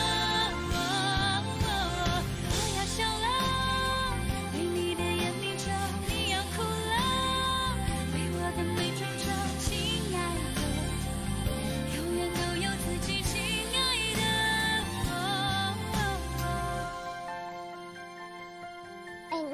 [2.50, 3.28] 我要笑了，
[4.54, 5.70] 为你的眼眯着，
[6.08, 6.96] 你要哭了，
[8.14, 8.92] 为我的眉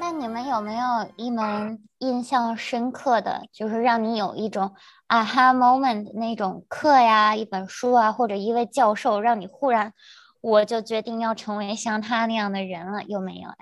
[0.00, 4.74] 那你们有没有一门印象深刻的，就是让你有一种
[5.06, 9.92] 啊哈 moment 那种课呀，一本书啊，或者一位教授，让你忽然
[10.40, 13.54] 我就决定要成为像他那样的人了，有没有呀？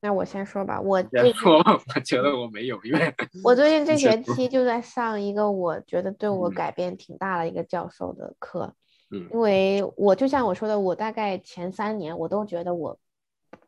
[0.00, 1.58] 那我先说吧，我别最近说，
[1.94, 8.74] 我觉得我没有，因为 我最近这学期就在上一个我觉得对我嗯改变挺大的一个教授的课，
[9.12, 12.98] 嗯因为我就像我说的，我大概前三年我都觉得我，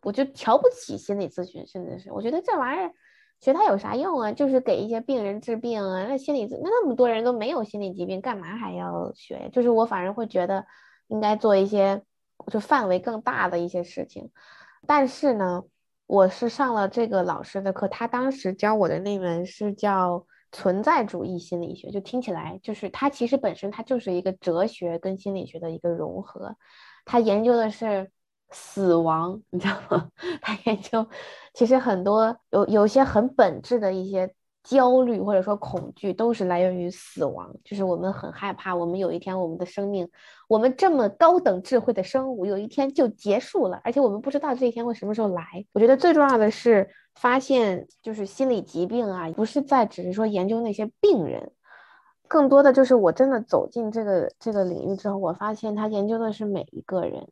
[0.02, 2.92] 我就瞧不起心理咨询，甚至是我觉得这玩意儿
[3.40, 4.32] 学它有啥用啊？
[4.32, 9.48] 就是给一些病人治病啊，那心理咨那那么多人都没有心理疾病，干嘛还要学呀？
[9.52, 10.64] 就是我反而会觉得
[11.08, 12.02] 应该做一些
[12.50, 14.30] 就范围更大的一些事情，
[14.86, 15.64] 但是呢。
[16.10, 26.56] 我是上了这个老师的课，他当时教我的那门是叫存在主义心理学，就听起来就是它其实本身它就是一个哲学跟心理学的一个融合，
[27.04, 28.10] 它研究的是
[28.50, 30.10] 死亡， 你知道吗？
[30.40, 31.06] 他研究
[31.54, 34.32] 其实很多有有一些很本质的一些
[34.62, 37.54] 焦虑或者说恐惧，都是来源于死亡。
[37.64, 40.08] 就是我们很害怕，我们有一天我们的生命，
[40.48, 45.64] 我们这么高等智慧的生物，有一天就结束了，而且我们不知道这一天会什么时候来。
[45.72, 51.50] 我觉得最重要的是发现，就是心理疾病啊，不是在只是说研究那些病人，
[52.26, 57.26] 更多的就是我真的走进这个这个领域之后，我发现他研究的是每一个人。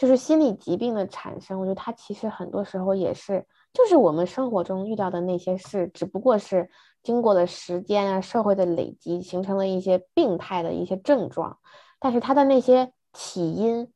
[0.00, 6.70] 就是心理疾病的产生，我觉得它其实很多时候也是，就是我们生活中遇到的那些事，只不过是
[7.02, 11.58] 经过了时间啊、社会的累积，形成了一些病态的一些症状。
[11.98, 13.92] 但是它的那些起因，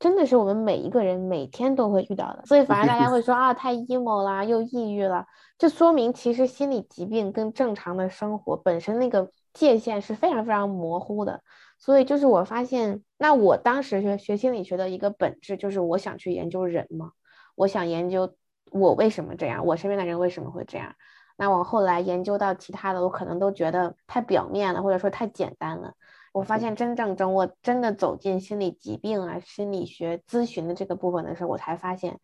[0.00, 2.42] 真的是我们每一个人每天都会遇到的。
[2.46, 5.24] 所以反而大家会说啊，太 emo 啦，又抑郁了，
[5.56, 11.42] 就说明其实心理疾病跟正常的生活本身那个界限是非常非常模糊的。
[11.78, 17.12] 所以就是我发现，那我当时学学心理学的一个本质就是我想去研究人嘛，
[17.54, 18.34] 我想研究
[18.70, 20.94] 我为什么这样，我身边的人为什么会这样。
[21.36, 25.94] 那我后来研究到其他的，我可能都觉得太表面了，或者说太简单了。
[26.32, 32.18] 我发现真正等我真的走进心理疾病啊、心理学咨询的这个部分的时候，我才发现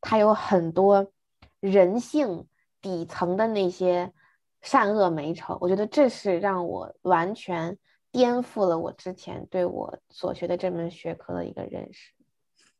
[0.00, 1.06] 它有很多
[1.60, 2.46] 人性
[2.80, 4.12] 底层的那些
[4.64, 5.56] 善恶美丑。
[5.60, 7.78] 我觉得这是让我完全。
[8.14, 12.12] 颠覆了我之前对我所学的这门学科的一个认识。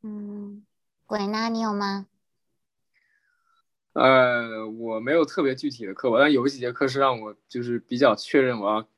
[0.03, 0.65] 嗯，
[1.07, 1.49] 鬼呢？
[1.49, 2.07] 你有吗？
[3.95, 8.89] 呃，我没有特别具体的课吧，但有几节课是让我就是比较确认我要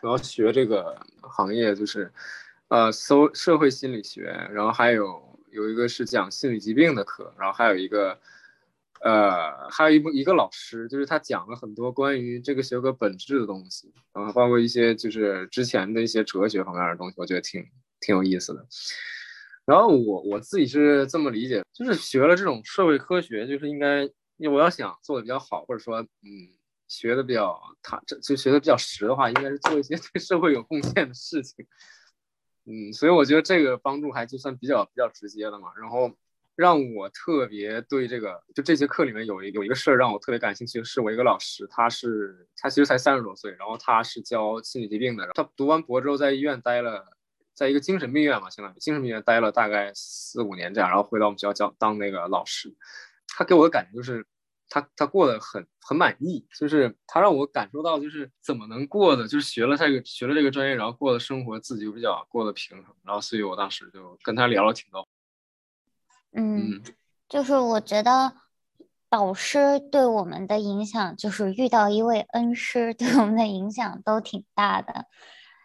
[0.00, 2.10] 我要学这个行业，就是
[2.68, 8.18] 呃，搜社会心理学，然后还有有一个是讲心理疾病的课，然后还有一个。
[9.04, 17.62] 呃，还有一部一个老师，就是他讲了很多关于这个学科本质的东西，然后包括一些就是之前的一些哲学方面的东西，我觉得挺
[18.00, 18.66] 挺有意思的。
[19.66, 24.08] 然后我我自己是这么理解，就是学了这种社会科学，就是应该，
[24.50, 26.56] 我要想做的比较好，或者说，嗯，
[26.88, 31.66] 学的比较他这就学的比较实的话，应该是做一些 对社会有贡献的事情。
[32.64, 35.68] 嗯，所以我觉得这个帮助还就算比较比较直接的嘛。
[35.78, 36.10] 然后。
[36.56, 47.04] 让我特别对这个，就这节课里面有一有一个事儿让我特别感兴趣，是我一个老师，他是他其实才三十多岁，然后他是教心理疾病的，他读完博之后在医院待了，
[47.54, 52.72] 在一个精神病院嘛，相当于精神病院待了大概四五年这样，然后回到我们学校教当那个老师，
[53.26, 54.24] 他给我的感觉就是
[54.68, 65.06] 他他过得很很满意，就是他让我感受到就是怎么能过的，就是学了这个学了这个专业，然后过的生活自己就比较过得平衡，然后所以我当时就跟他聊了挺多。
[66.34, 66.82] 嗯，
[67.28, 68.32] 就是我觉得
[69.08, 75.06] 导师对我们的影响，就是遇到一位恩师对我们的影响都挺大的。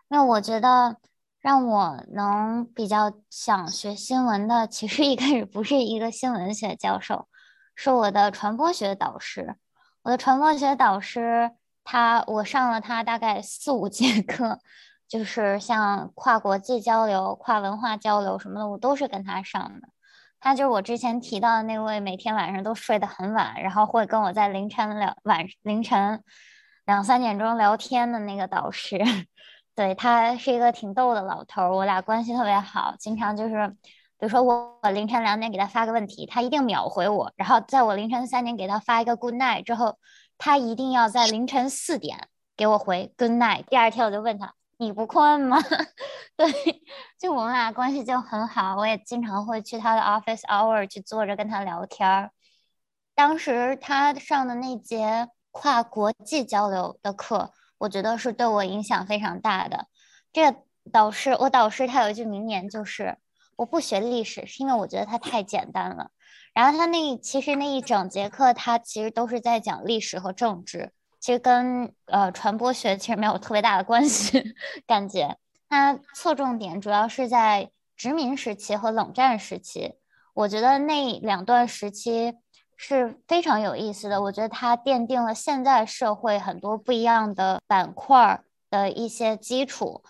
[0.08, 0.98] 那我觉得
[1.40, 7.28] 让我能比较想学新闻的，其实一开始不是一个新闻学教授，
[7.76, 9.56] 是我的传播学导师。
[10.04, 11.52] 我的传播学导师，
[11.84, 14.60] 他我上了他大概四五节课，
[15.08, 19.90] 就是像跨国际交流、跨文化交流什么的，我都是跟他上的。
[20.40, 26.24] 他就是我之前提到的那位，每天晚上都睡得很晚，然后会跟我在凌晨两晚凌晨
[26.86, 28.98] 两三点钟聊天的那个导师。
[29.76, 39.98] 对他是一个挺逗的老头，我俩关系特别好，经常就是，比如说我凌晨两点给他发个问题，他一定秒回我，然后在我凌晨三点给他发一个 good night 之后，
[40.38, 43.64] 他一定要在凌晨四点给我回 good night。
[43.70, 44.54] 第二天我就问他。
[44.80, 45.58] 你不困吗？
[46.38, 46.50] 对，
[47.20, 52.32] 就我们俩关系就很好，我也经常会去他的 office hour 去坐着跟他聊天儿。
[53.14, 59.88] 当时他上的那节跨国际交流的课，我觉得是对我影响非常大的。
[60.32, 60.60] 这个
[60.94, 63.18] 导师，我导师他有一句名言，就是
[63.58, 66.12] 我不学历史，是因为我觉得它太简单了。
[66.54, 70.94] 然后他那其实那一整节课，他其实都是在讲历史和政治。
[71.20, 74.56] 其实跟呃传播学其实没有特别大的关系，
[74.88, 75.38] 感觉
[75.70, 79.96] 它侧重点主要是在殖民时期和冷战时期。
[80.34, 82.38] 我觉得那两段时期
[82.78, 84.22] 是非常有意思的。
[84.22, 90.02] 我觉得它奠定了现在社会很多不一样的板块的一些基础。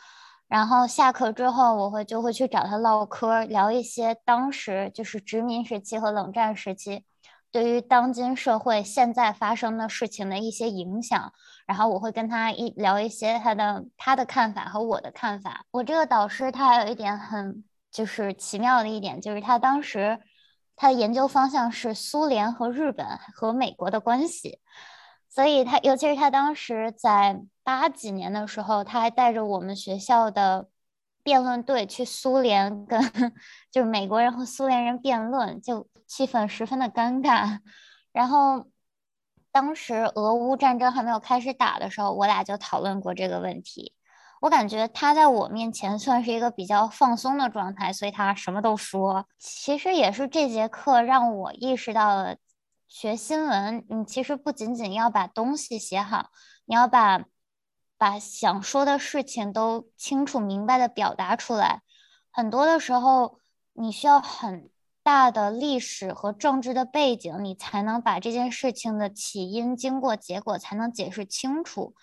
[0.48, 7.04] 然后下课之后，我会就会去找他唠嗑，聊一些当时就是殖民时期和冷战时期。
[7.52, 11.34] 对于当今社会现在发生的事情的一些影响，
[11.66, 15.66] 然后我会跟他一聊一些他的他的看法和我的看法。
[15.72, 20.20] 我这个导师他还有一点很就是奇妙的一点，就是他当时
[20.76, 24.60] 他的研究方向是苏联和日本和美国的关系，
[25.28, 30.68] 所以他尤其是他当时在八几年的时候，他还带着我们学校的
[31.24, 33.02] 辩论队去苏联跟
[33.72, 37.60] 就是美国人和苏联人辩论，就气氛十分的尴尬。
[38.12, 38.68] 然后
[39.52, 43.94] 当时俄乌战争还没有开始打的时候，我俩就讨论过这个问题。
[44.42, 49.26] 我感觉他在我面前算是一个比较放松的状态，所以他什么都说。
[49.38, 52.38] 其实也是这节课让我意识到了，
[52.88, 56.30] 学新闻，你其实不仅仅要把东西写好，
[56.66, 57.26] 你要把
[57.98, 61.82] 把想说的事情都清楚明白的表达出来。
[62.32, 63.40] 很多的时候，
[63.74, 64.70] 你需要很
[65.10, 71.96] 大的历史和政治的背景，你才能把这件事情的起因、经过、结果才能解释清楚。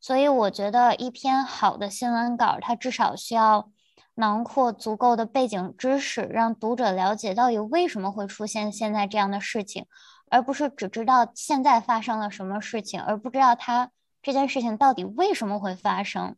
[0.00, 3.70] 所以我觉得一篇好的新闻稿，它至少需要
[4.16, 9.86] 囊括足够的背景知识，让读者了解到底为什么会出现现在这样的事情，
[10.28, 13.92] 而不是只知道现在发生了什么事情，而不知道它
[14.22, 16.34] 这件事情到底为什么会发生。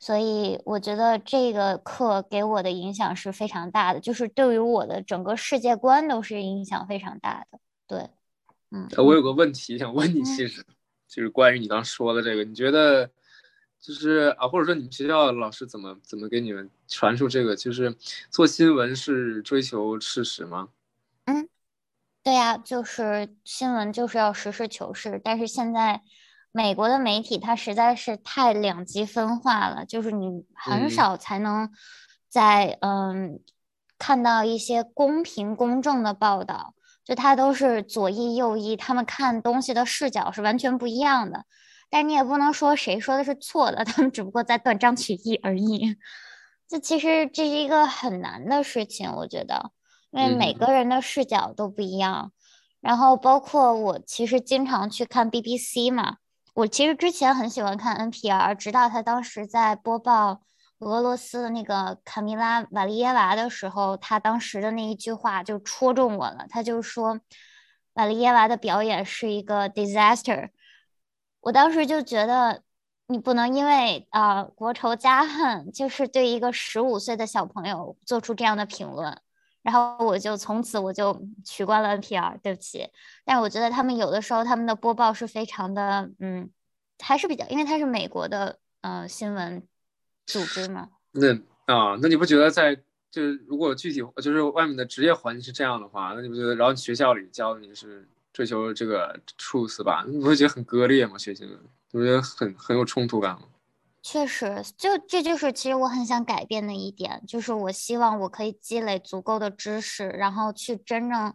[0.00, 7.60] 所以我觉得这个课给我的影响是非常大的，就是对于我的整个世界观都是影响非常大的。
[7.86, 8.10] 对，
[8.72, 8.88] 嗯。
[8.96, 10.64] 我有个问题想问你，其实。
[11.12, 13.10] 就是关于你刚说的这个，你觉得
[13.80, 17.56] 就是啊，或者说你们学校老师怎么怎么给你们传授这个？
[17.56, 17.92] 就是
[18.30, 20.68] 做新闻是追求事实吗？
[21.24, 21.48] 嗯，
[22.22, 25.20] 对呀，就是新闻就是要实事求是。
[25.24, 26.00] 但是现在
[26.52, 31.70] 美国的媒体它实在是太两极分化了，就是你很少才能
[32.28, 33.40] 在嗯
[33.98, 36.74] 看到一些公平公正的报道。
[37.02, 41.44] 就它都是左翼右翼，他们看东西的视角是完全不一样的。
[41.88, 45.96] 但你也不能说谁说的是错的，他们只不过在断章取义而已。
[46.68, 49.72] 这其实这是一个很难的事情，我觉得，
[50.12, 52.30] 因为每个人的视角都不一样。
[52.80, 56.18] 然后包括我，其实经常去看 BBC 嘛。
[56.54, 60.42] 我其实之前很喜欢看 NPR，直到他当时在播报。
[60.80, 66.46] 俄罗斯的那个卡米拉·瓦利耶娃的时候，他当时的那一句话就戳中我了。
[66.48, 67.20] 他就说，
[67.92, 70.48] 瓦利耶娃的表演是一个 disaster。
[71.40, 72.62] 我当时就觉得，
[73.08, 79.20] 你不能因为啊国仇家恨，就是对一个十五岁的小朋友做出这样的评论。
[79.62, 82.88] 然后我就从此我就取关了 NPR，对不起。
[83.24, 86.50] 但我觉得他们有的时候他们的播报是非常的，嗯，
[86.98, 89.62] 还是比较，因为它是美国的，呃，新闻。
[90.26, 90.88] 组织嘛？
[91.10, 91.34] 那
[91.64, 92.76] 啊，那你不觉得在
[93.10, 96.54] 就是如果具体就是外面的职业环境是这样的话，那你不觉得？
[96.54, 100.04] 然后学校里教的你是追求这个 truth 吧？
[100.06, 101.18] 你不会觉得很割裂吗？
[101.18, 103.42] 学习你不觉得很很有冲突感吗？
[104.02, 111.34] 确实，就这就是其实我很想改变的一点，就是我希望我可以积累足够的知识，然后去真正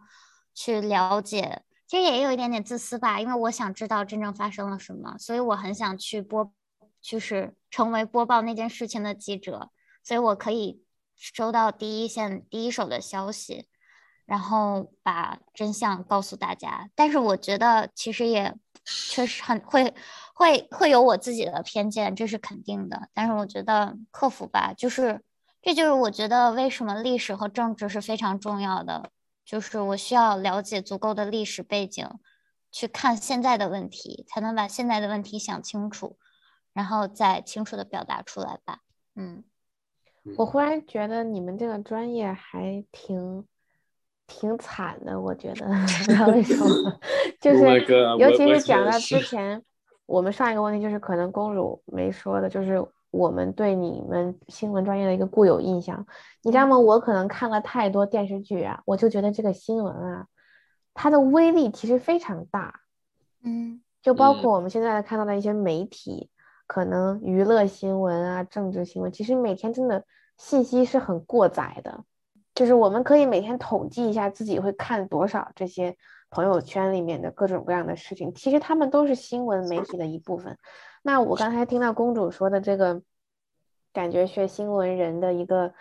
[0.53, 1.63] 去了解。
[1.88, 6.51] 其实也有一点点自私吧，因为我想知道真正发生了什么，所以我很想去播。
[7.01, 9.70] 就是成为播报那件事情的记者，
[10.03, 10.82] 所以我可以
[11.16, 13.68] 收到第一线、第一手的消息，
[14.26, 16.90] 然后把真相告诉大家。
[16.96, 19.94] 但是我觉得其实也确实很会
[20.34, 23.10] 会会有我自己的偏见，这是肯定的。
[23.14, 25.22] 但是我觉得克服吧，就是
[25.62, 29.10] 这就是我觉得为什么历史和政治是非常重要的，
[29.46, 32.08] 就是我需要了解足够的历史背景，
[32.72, 36.18] 去看现在的问题，才能把现在的问题想清楚。
[36.74, 38.80] 然后再清楚的表达出来吧。
[39.16, 39.46] 嗯，
[40.38, 43.48] 我忽然觉得你们这个专业还挺
[44.28, 45.20] 挺惨的。
[45.20, 45.66] 我觉得
[46.06, 47.00] 不知道为什么，
[47.42, 47.64] 就是
[48.18, 49.62] 尤其是讲到之前，
[50.06, 56.06] 我们上一个问题就是可能公主没说的，就是我们对你们新闻专业的一个固有印象。
[56.44, 56.78] 你知道吗？
[56.78, 60.28] 我可能看了太多电视剧啊，我就觉得这个新闻啊，
[60.94, 62.82] 它的威力其实非常大。
[63.44, 66.30] 嗯，就包括我们现在看到的一些媒体。
[66.68, 70.04] 可能娱乐新闻啊，政治新闻，其实每天真的
[70.36, 72.04] 信息是很过载的。
[72.56, 75.95] 就是我们可以每天统计一下自己会看多少这些
[76.30, 80.58] 朋友圈里面的各种各样的事情，其实他们都是新闻媒体的一部分。
[81.03, 83.01] 那我刚才听到公主说的这个，
[83.93, 85.74] 感觉学新闻人的一个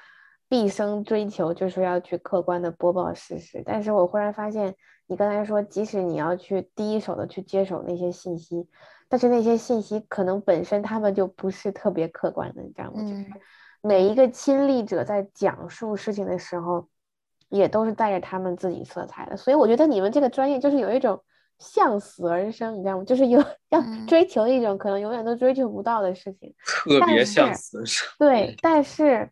[0.48, 3.62] 毕生追求就是要去客观的播报事实。
[3.64, 4.74] 但是我忽然发现，
[5.06, 8.68] 你刚才说，即使你要去第一手的去接手那些信息。
[9.08, 13.00] 但是那些信息可能本身他们就不是特别客观的，你知道吗？
[13.02, 13.24] 就是
[13.86, 16.88] 每一个亲历者在讲述事情的时候，
[17.50, 19.36] 也都是带着他们自己色彩的。
[19.36, 21.22] 所以我觉得你们这个专业就是有一种
[21.58, 23.04] 向死而生，你知道吗？
[23.04, 28.08] 就是有要追求一种可能永远都追求不到的事情，特别向死而生。
[28.18, 29.30] 对，但是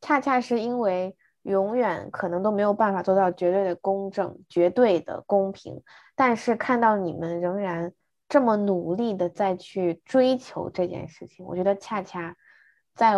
[0.00, 5.82] 恰恰是因为永远可能都没有办法做到绝对的公正、绝对的公平，
[6.14, 7.92] 但是看到你们仍然。
[8.28, 12.34] 这么努力的再去追求这件事情，我觉得恰恰
[12.92, 13.14] 在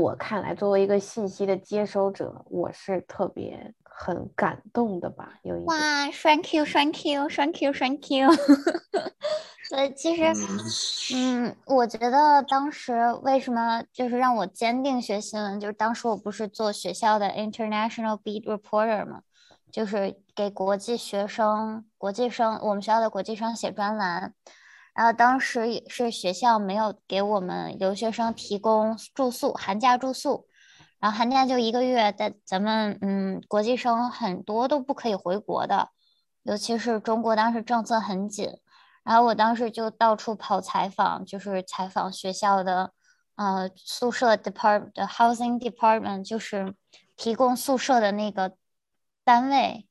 [0.00, 5.38] 我看来，作为一个信息的接收者，我是特别很感动的吧？
[5.42, 5.76] 有一点哇
[6.10, 8.28] ，thank you，thank you，thank you，thank you。
[9.70, 10.22] 对，其实，
[11.14, 19.22] 嗯，我觉得当时为什么就是让我坚定学新闻，就是当时我不是做学校的 international beat reporter 嘛，
[19.70, 24.34] 就是给国际学生、国际生，我们学校的国际生写专栏。
[24.94, 30.46] 然后当时也是学校没有给我们留学生提供住宿，寒假住宿，
[31.00, 35.88] 然后寒假就一个月，在咱们嗯，国际生很多都不可以回国的，
[36.44, 38.48] 尤其是中国当时政策很紧。
[39.02, 42.92] 然后我当时就到处跑采访，就是采访学校的
[43.34, 46.72] 呃宿舍 department housing department，就是
[47.16, 48.52] 提供宿舍的那个
[49.24, 49.88] 单位，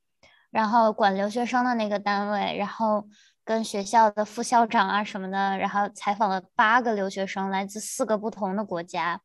[0.49, 3.09] 然后管留学生的那个单位，然后。
[3.45, 9.21] 跟学校的副校长啊什么的，然后采访了八个留学生，来自四个不同的国家，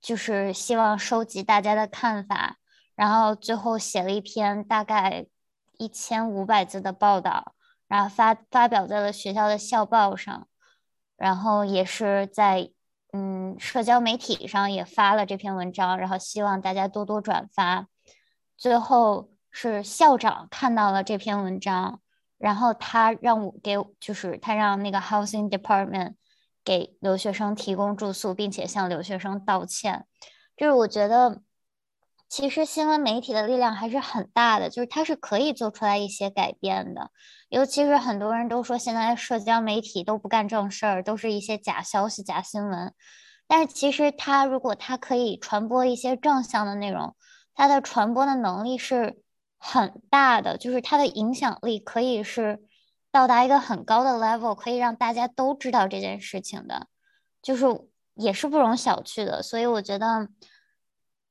[0.00, 2.58] 就是希望收集大家的看法，
[2.94, 5.26] 然后最后写了一篇大概
[5.78, 7.54] 一千五百字的报道，
[7.86, 10.46] 然后发发表在了学校的校报上，
[11.16, 12.70] 然后也是在
[13.12, 17.86] 嗯社交媒体上也发了这篇文章，然后希望大家多多转发。
[18.58, 22.00] 最后是校长看到了这篇文章。
[22.38, 26.14] 然后他让我给，就是他让那个 housing department
[26.64, 30.06] 给留学生提供住宿，并且向留学生道歉。
[30.56, 31.42] 就是我觉得，
[32.28, 37.10] 其实新闻媒体的力量还是很大的，就是它是可以做出来一些改变的。
[37.48, 42.94] 尤其是很多人都说现在社交媒体都不干正事儿，都是一些假消息、假新闻。
[43.48, 47.16] 但是其实它如果它可以传播一些正向的内容，
[47.54, 49.20] 它的传播的能力是。
[49.58, 52.60] 很大的，就是它的影响力可以是
[53.10, 56.86] 到达一个很高的 level，可以让大家都知道这件事情的，
[57.42, 57.66] 就是
[58.14, 59.42] 也是不容小觑的。
[59.42, 60.28] 所以我觉得，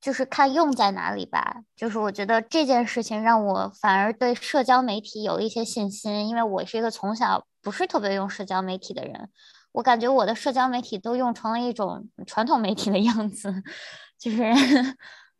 [0.02, 1.62] 就是看用在哪里吧。
[1.76, 9.30] 就是我觉得这件事情让我反而对社交媒体有一些信心，因为我是一个从小不是特别用社交媒体的人，
[9.72, 13.64] 我感觉我的社交媒体都用成了一种传统媒体的样子，
[14.20, 14.44] 就是。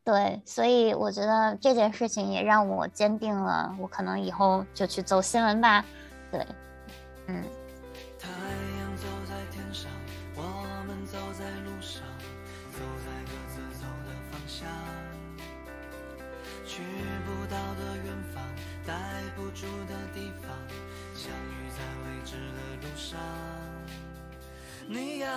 [0.08, 5.84] 对，所以我觉得这件事情也让我坚定了，我可能以后就去走新闻吧。
[6.32, 6.48] 对，
[7.26, 7.44] 嗯。
[8.18, 9.92] 太阳走在天上，
[10.34, 10.42] 我
[10.88, 12.02] 们走在路上，
[12.72, 14.66] 走在各自走的方向。
[16.66, 16.82] 去
[17.26, 18.42] 不到的远方，
[18.86, 18.94] 待
[19.36, 20.50] 不住的地方，
[21.14, 23.20] 相遇在未知的路上。
[24.90, 25.28] 你要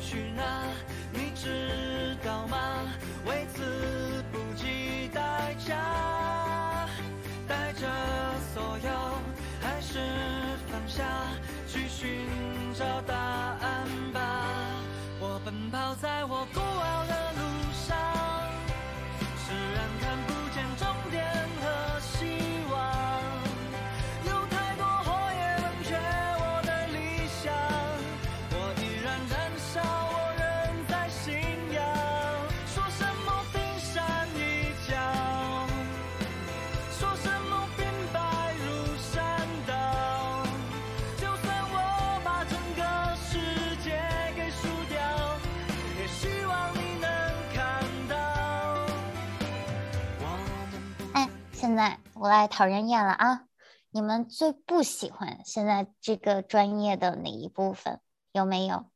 [0.00, 0.64] 去哪？
[1.12, 2.56] 你知道吗？
[3.26, 3.60] 为此
[5.66, 6.88] 下，
[7.48, 7.88] 带着
[8.54, 8.88] 所有，
[9.60, 9.98] 还是
[10.70, 11.02] 放下，
[11.66, 12.08] 去寻
[12.72, 13.65] 找答案。
[52.18, 53.44] 我来讨人厌了啊！
[53.90, 58.00] 你们最不喜欢现在这个专业的哪一部分？
[58.32, 58.86] 有没有？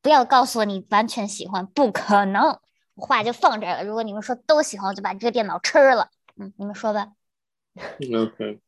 [0.00, 2.60] 不要告诉我你完全喜欢，不可能！
[2.94, 3.84] 我话就放这儿了。
[3.84, 6.10] 如果你们说都喜欢，我就把这个电脑吃了。
[6.36, 7.12] 嗯，你们说吧。
[8.00, 8.60] OK，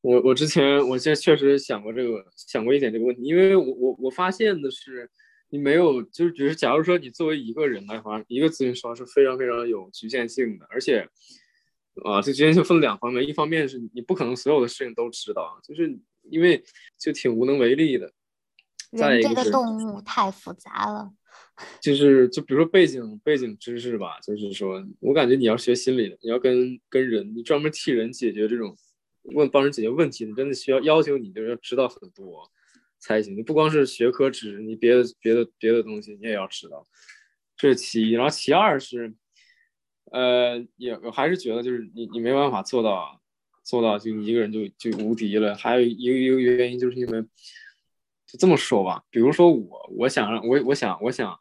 [0.00, 5.10] 我我之前我现在确实想过这个，想过一点这个问题，因为我我我发现的是，
[5.50, 11.06] 你没有就是，只是假如说你作为一个人来话，一个咨询师是非常非常有局限性的，而且。
[12.02, 15.96] 啊，这之间就分两方面，一方面是你不可能所有的事情都知道，就是
[16.28, 16.60] 因为
[16.98, 18.12] 就挺无能为力的。
[18.90, 21.12] 人这个动物太复杂了。
[21.80, 28.76] 就是就比如说背景背景知识吧，就是说我感觉你要学心理的，你要跟跟人，你专门替人解决这种
[29.22, 32.50] 问帮人解决问题，你真的需要要求你就是要知道很多
[32.98, 33.36] 才行。
[33.36, 36.84] 你不光是学科知识，你别的别的别的东西你也要知道。
[37.56, 39.14] 这是其一，然后其二是。
[40.14, 43.20] 呃，也我还是觉得就是你你没办法做到
[43.64, 45.56] 做到就你一个人就就无敌了。
[45.56, 47.20] 还有一个一个原因就是因为
[48.24, 51.36] 就这么说吧，比如说我我想让我我想我想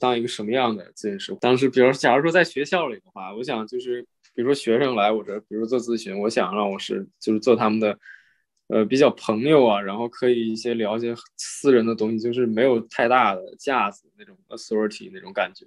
[0.00, 1.32] 当一个什么样的咨询师？
[1.40, 4.02] 当时比如假如说在学校里的话，我想就是
[4.34, 7.96] 比如说学生来我这，比如做咨询，我想让我是就是做他们的
[8.66, 15.66] 呃比较朋友啊，然后可以一些了解私人的东西，就是没有太大的架子那种 authority 那种感觉。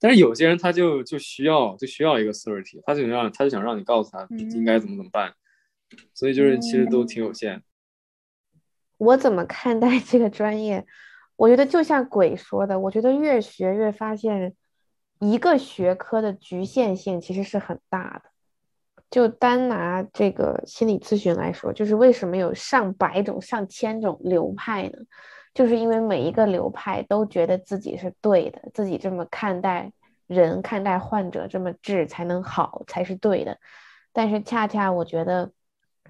[0.00, 5.32] 但是有些人他就就需要就需要一个 authority，他就想让他就想让你告诉他应该怎么怎么办，
[6.12, 7.62] 所以就是其实都挺有限。
[8.98, 10.86] 我怎么看待这个专业？
[11.36, 14.54] 我觉得就像鬼说的，我觉得越学越发现，
[15.18, 18.30] 一个学科的局限性其实是很大的。
[19.10, 24.98] 就单拿这个心理咨询来说，就是为什么有上百种、上千种流派呢？
[25.54, 29.92] 就是因为每一个流派都觉得自己是对的，自己这么看待
[30.26, 33.56] 人、看待患者这么治才能好，才是对的。
[34.12, 35.50] 但是恰恰我觉得，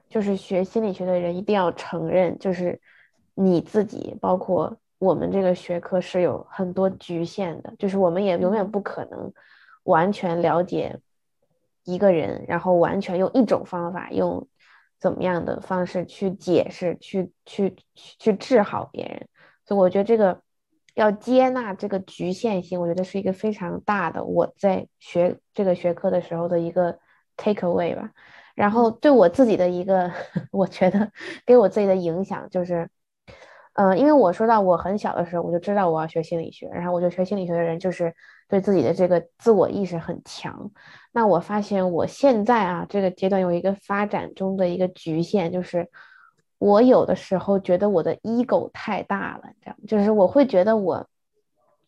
[0.09, 2.81] 就是学心理学的人一定要承认，就是
[3.35, 9.33] 你自己，包括我们这个学科是有很多局限的，就是我们也永远不可能
[9.85, 10.99] 完全了解。
[11.87, 14.49] 一个人，然后完全用一种方法，用
[14.99, 19.29] 怎么样的方式去解释，去去去治好别人。
[19.65, 20.41] 所以我觉得这个
[20.95, 26.99] 要接纳这个局限性，我觉得是一个非常大的我在学这个学科的时候的一个
[27.37, 28.11] take away 吧。
[28.55, 30.11] 然后对我自己的一个，
[30.53, 31.11] 我觉得
[31.45, 32.89] 给我自己的影响就是。
[33.77, 38.15] 嗯，因为我说到我很小的时候，我就知道我要学心理学，然后我就学心理学的人就是
[38.49, 40.71] 对自己的这个自我意识很强。
[41.11, 45.91] 那我发现我现在啊这个阶段有一个发展中的一个局限，就是
[46.59, 51.07] 我有的时候觉得我的 ego 太大了，这样就是我会觉得我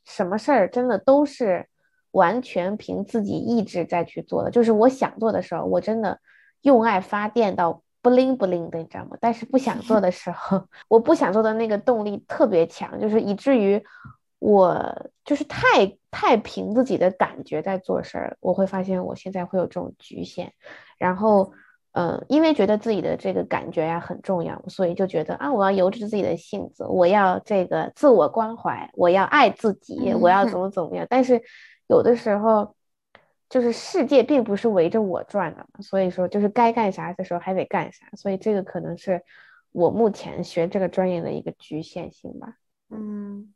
[0.05, 1.69] 什么事儿真的都是
[2.11, 6.19] 完全凭自己意志在去做的，就是我想做的时候，我真的
[6.63, 7.83] 用爱发电到。
[8.03, 9.17] 不灵不灵的，你知道吗？
[9.21, 13.85] 但是不想做的时候， 我不想做的那个动力特别强，就是以至于
[14.39, 18.37] 我就是太太凭自己的感觉在做事儿。
[18.39, 20.53] 我会发现我现在会有这种局限，
[20.99, 21.53] 然后，
[21.97, 31.07] 嗯，因为觉得自己的这个感觉呀很重要，所以就觉得啊，我要由着自己的性子，我要这个自我关怀，我要爱自己，我要怎么怎么样。
[31.09, 31.43] 但是
[31.89, 32.75] 有的时候。
[33.49, 39.23] 就是世界并不是围着我转的，所以说就是该干啥的时候还得干啥，所以这个可能是
[39.71, 42.57] 我目前学这个专业的一个局限性吧。
[42.91, 43.55] 嗯，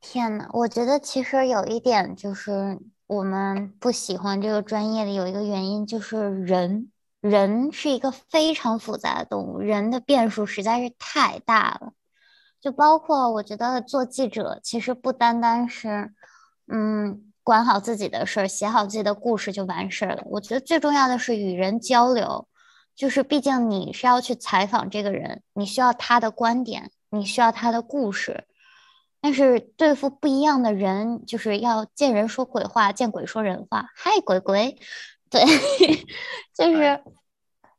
[0.00, 2.78] 天呐，我觉得其实有一点就是
[3.08, 11.92] 我们不喜欢这个专业的有一个原因就是人，人是一个非常复杂的动物，人的变数实在是太大了，
[12.60, 16.12] 就包括我觉得做记者其实不单单是，
[16.68, 17.24] 嗯。
[17.48, 20.22] 管好自己的事儿，写好自己的故事就完事儿了。
[20.26, 22.46] 我觉得最重要的是与人交流，
[22.94, 28.44] 就是毕竟你是要去采访这个人，你需要他的观点，你需要他的故事。
[29.20, 33.90] 但是对付不一样的人，就是要见人说鬼话，见鬼说人话。
[33.94, 34.78] 嗨，鬼鬼，
[35.28, 35.42] 对，
[36.54, 37.02] 就是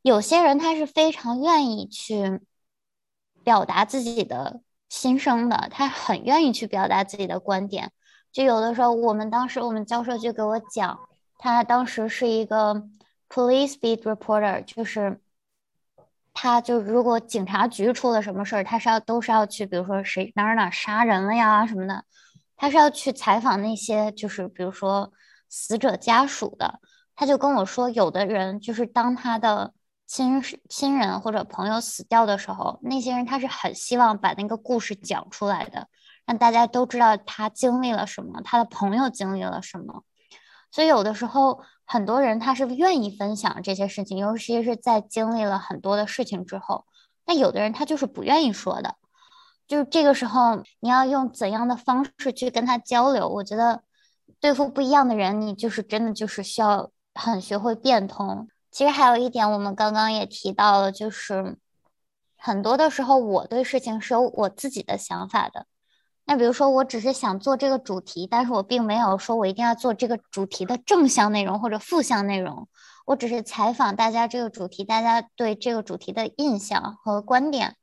[0.02, 2.40] 有些人他是非常愿意去
[3.42, 7.90] 表达自己的心声的，他很愿意去表达自己的观点。
[8.32, 11.00] 就有的时候，我们当时我们教授就给我讲，
[11.38, 12.86] 他当时是一个
[13.28, 15.20] police beat reporter，就是
[16.32, 22.04] 他就如果警察局出了什么事儿，他是要都是要去，比如说谁哪儿哪儿杀人了呀什么的，
[22.56, 25.12] 他是要去采访那些就是比如说
[25.48, 26.80] 死者家属的。
[27.16, 29.74] 他就跟我说，有的人就是当他的
[30.06, 35.86] 亲亲人或者朋友死掉的时候，那些人他是很希望把那个故事讲出来的。
[36.26, 40.04] 让大家都知道他经历了什么，他的朋友经历了什么，
[40.70, 41.60] 所以有的时候
[41.92, 46.84] 很多人他是愿意分享这些事情，尤其是在经历了很多的事情之后。
[47.24, 48.94] 但有的人他就是不愿意说的，
[49.66, 53.28] 就是这个时候你要用怎样的方式去跟他交流？
[53.28, 53.82] 我觉得
[54.38, 58.46] 对付不一样的人，你就是真的就是需要很学会变通。
[58.70, 61.58] 其实还有一点，我们刚刚也提到了，就是
[62.36, 65.66] 很多的时候我对事情是有我自己的想法的。
[66.30, 72.68] 那比如说，我只是想做这个主题，但是我并没有说我一定要做这个主题的正向内容或者负向内容。
[73.04, 77.74] 我只是采访大家这个主题，大家对这个主题的印象和观点。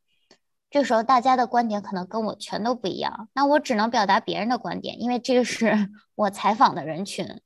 [0.70, 7.42] 这时候大家的观点可能跟我全都不一样，那我只能表达别人的观点，因为这个是 我采访的人群，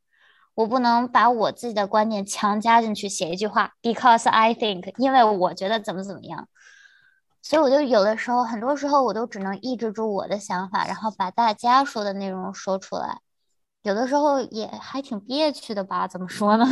[0.53, 6.47] 我不能把我自己的观点强加进去，写一句话，because I think，因为我觉得怎么怎么样。
[7.41, 13.19] 所以我就有的时候，很多时候我都只能抑制住我的想法，然后把大家说的内容说出来。
[13.83, 16.07] 有的时候也还挺憋屈的吧？
[16.07, 16.65] 怎么说呢？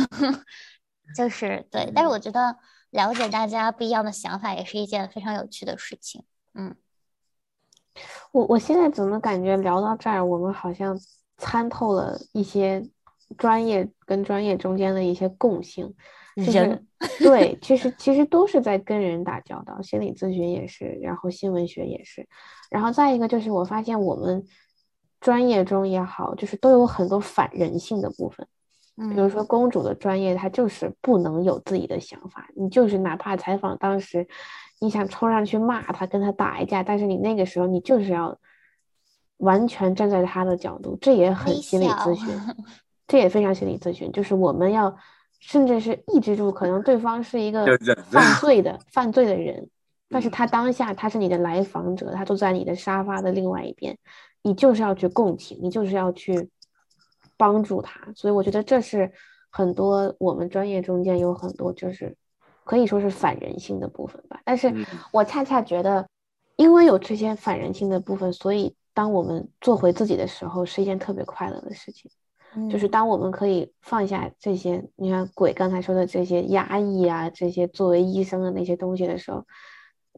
[1.16, 2.56] 就是对，但是我觉得
[2.90, 6.22] 了解大家不一样的想法也是一件非常有趣的事情。
[6.54, 6.76] 嗯，
[8.30, 10.96] 我我现在怎么感觉聊到这儿，我们好像
[11.36, 12.88] 参透了一些
[13.36, 15.96] 专业跟专业中间的一些共性，就是
[16.34, 16.86] 人
[17.18, 22.28] 对，其实 其实都是在跟人打交道，心理咨询也是，然后新闻学也是，
[22.70, 24.44] 然后再一个就是我发现我们
[25.20, 28.46] 专业中也好，就是都有很多反人性的部分。
[28.96, 29.30] 比如嗯。
[29.30, 34.28] 说公主的专业，她就是不能有自己的想法，你就是哪怕采访当时，
[34.78, 38.38] 你想冲上去骂她，跟她打一架，但是你那个时候你就是要
[39.38, 42.28] 完全站在她的角度，这也很心理咨询，
[43.06, 44.94] 这也非常心理咨询，就是我们要
[45.40, 47.66] 甚至是抑制住可能对方是一个
[48.10, 49.68] 犯罪的犯罪的人，
[50.08, 53.96] 但是嗯他当下他是你的来访者，他坐在你的沙发的另外一边，
[54.42, 56.50] 你就是要去共情，你就是要去
[57.36, 58.12] 帮助他。
[58.14, 59.10] 所以我觉得这是
[59.48, 62.14] 很多我们专业中间有很多就是
[62.64, 64.40] 可以说是反人性的部分吧。
[64.44, 66.06] 但是嗯我恰恰觉得，
[66.56, 72.10] 因为有这些反人性的部分，所以当我们做回自己的时候，是一件特别快乐的事情。
[72.70, 79.46] 就是嗯当我们可以放下这些，你看鬼刚才说的这些压抑啊，这些作为医生的那些东西的时候，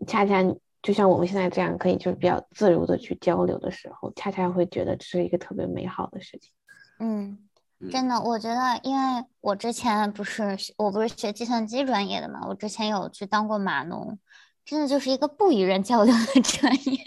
[0.06, 0.42] 恰恰
[0.82, 6.50] 就像我们现在这样，可以就是比较自如的去交流的时候，恰恰会觉得这是一个特别美好的事情。
[6.98, 7.38] 嗯，
[7.80, 14.18] 嗯真的，我觉得，因为我之前不是我不是学计算机专业的嘛，我之前有去当过码农，
[14.64, 16.98] 真的就是一个不与人交流的专业。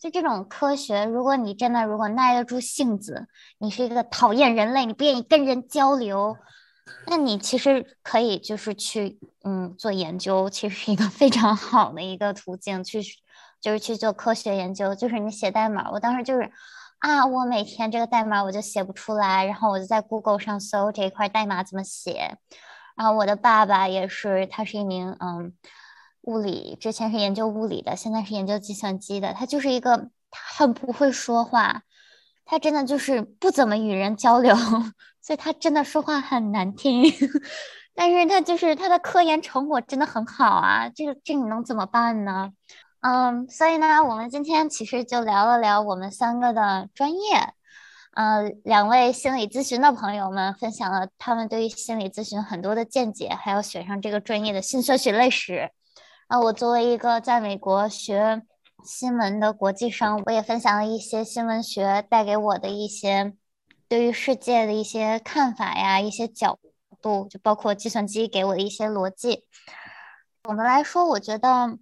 [0.00, 3.26] 就这种科学，如果你真的如果耐得住性子，
[3.58, 6.36] 你是一个讨厌人类，你不愿意跟人交流，
[7.06, 13.02] 那你其实可以就是去嗯做研究，其实是一个非常好的一个途径，去
[13.60, 15.90] 就是去做科学研究，就是你写代码。
[15.90, 16.52] 我当时就是
[17.00, 22.38] 啊，我每天这个代码我就写不出来，然后我就在 Google 上搜这一块代码怎么写。
[22.96, 25.52] 然后我的爸爸也是，他是一名嗯
[26.28, 29.32] 物理，之前是研究物理的，现在是研究计算机的。
[29.32, 31.82] 他就是一个他很不会说话，
[32.44, 34.54] 他真的就是不怎么与人交流，
[35.24, 37.02] 所以他真的说话很难听。
[37.96, 42.52] 但是他就是他的科研成果真的很好啊，这个这你能怎么办呢？
[43.00, 47.54] 嗯，所以呢，我们今天其实就聊了聊我们三个的专业。
[48.12, 55.70] 呃，两位心理咨询的朋友们分享了他们对于心理咨询很多的见解，还有选上这个专业的心酸血泪史。
[56.28, 58.42] 啊，我作为一个在美国学
[58.84, 63.32] 新闻的国际生，我也分享了一些新闻学带给我的一些
[63.88, 66.58] 对于世界的一些看法呀，一些角
[67.00, 69.44] 度，就包括计算机给我的一些逻辑。
[70.42, 71.78] 总的来说，我觉得，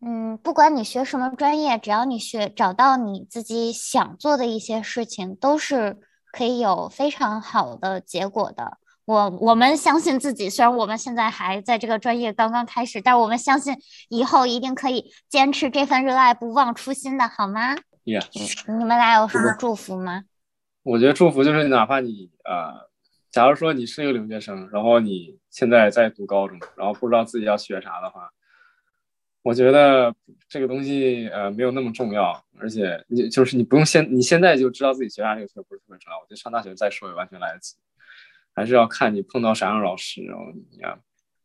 [0.00, 6.00] 嗯，不管你学什么专业，只要你学找到你自己想做的一些事情，都是
[6.32, 8.78] 可以有非常好的结果的。
[9.04, 13.76] 我我们相信自己，虽然我们现在还在这个专业刚刚开始，但我们相信
[14.08, 17.74] 以后一定可以坚持这份热爱，不忘初心的，好吗
[18.04, 18.24] ？Yeah，
[18.66, 20.24] 你们俩有什么祝福吗？
[20.82, 22.88] 我觉得祝福就是哪怕你呃，
[23.30, 28.30] 假如说你是一个留学生，然后你现在在读高中，然后不知道自己要学啥的话，
[29.42, 30.14] 我觉得
[30.48, 37.74] 这个东西呃没有那么重要，而且你就是你不用现你现在就知道自己学啥这个特不是特别重要，我觉得上大学再说也完全来得及，
[38.54, 40.96] 还是要看你碰到啥样老师，然后你呀，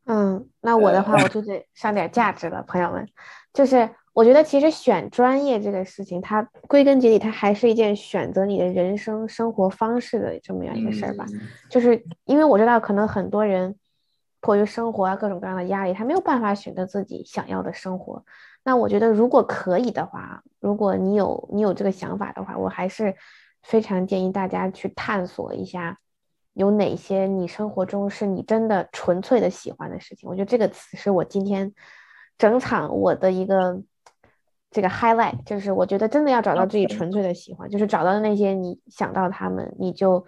[0.05, 3.07] 嗯，那我的话我就得上点价值了，朋友们。
[3.51, 11.25] 就是我觉得其实选专业这个事情，它归根结底它还是一件选择你的人生生活方式的这么样一个事儿吧。
[11.69, 13.75] 就是因为我知道可能很多人
[14.39, 18.23] 迫于生活啊各种各样的压力，他没有办法选择自己想要的生活。
[18.63, 23.15] 那我觉得如果可以的话，如果你有你有这个想法的话，我还是
[23.63, 25.97] 非常建议大家去探索一下。
[26.59, 30.29] 有哪些你生活中是你真的纯粹的喜欢的事情？
[30.29, 31.73] 我觉得这个词是我今天
[32.37, 33.81] 整场我的一个
[34.69, 40.25] 这个 highlight，就是我觉得真的要找到自己纯粹的喜欢，就是找到那些你想到他们你就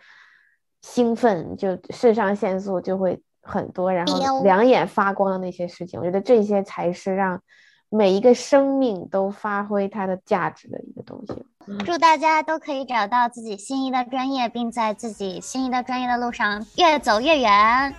[0.82, 7.44] 兴奋，就肾上腺素就会很多，然后两眼发光的那些事情，我觉得这些才是让
[7.92, 11.46] 每一个生命都发挥它的价值的一个东西。
[11.86, 17.94] 祝大家都可以找到自己心仪的专业，并在自己心仪的专业的路上越走越远。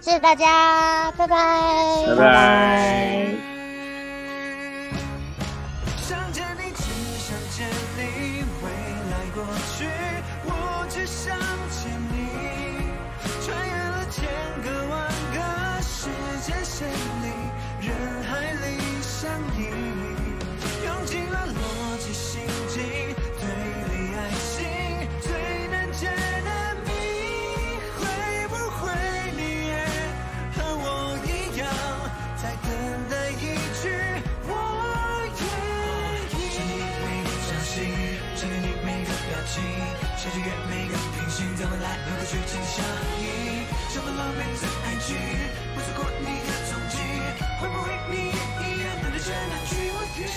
[0.00, 3.61] 谢谢大家，拜拜，拜拜。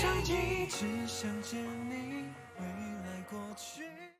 [0.01, 2.25] 想你，只想见你，
[2.59, 4.14] 未来过去。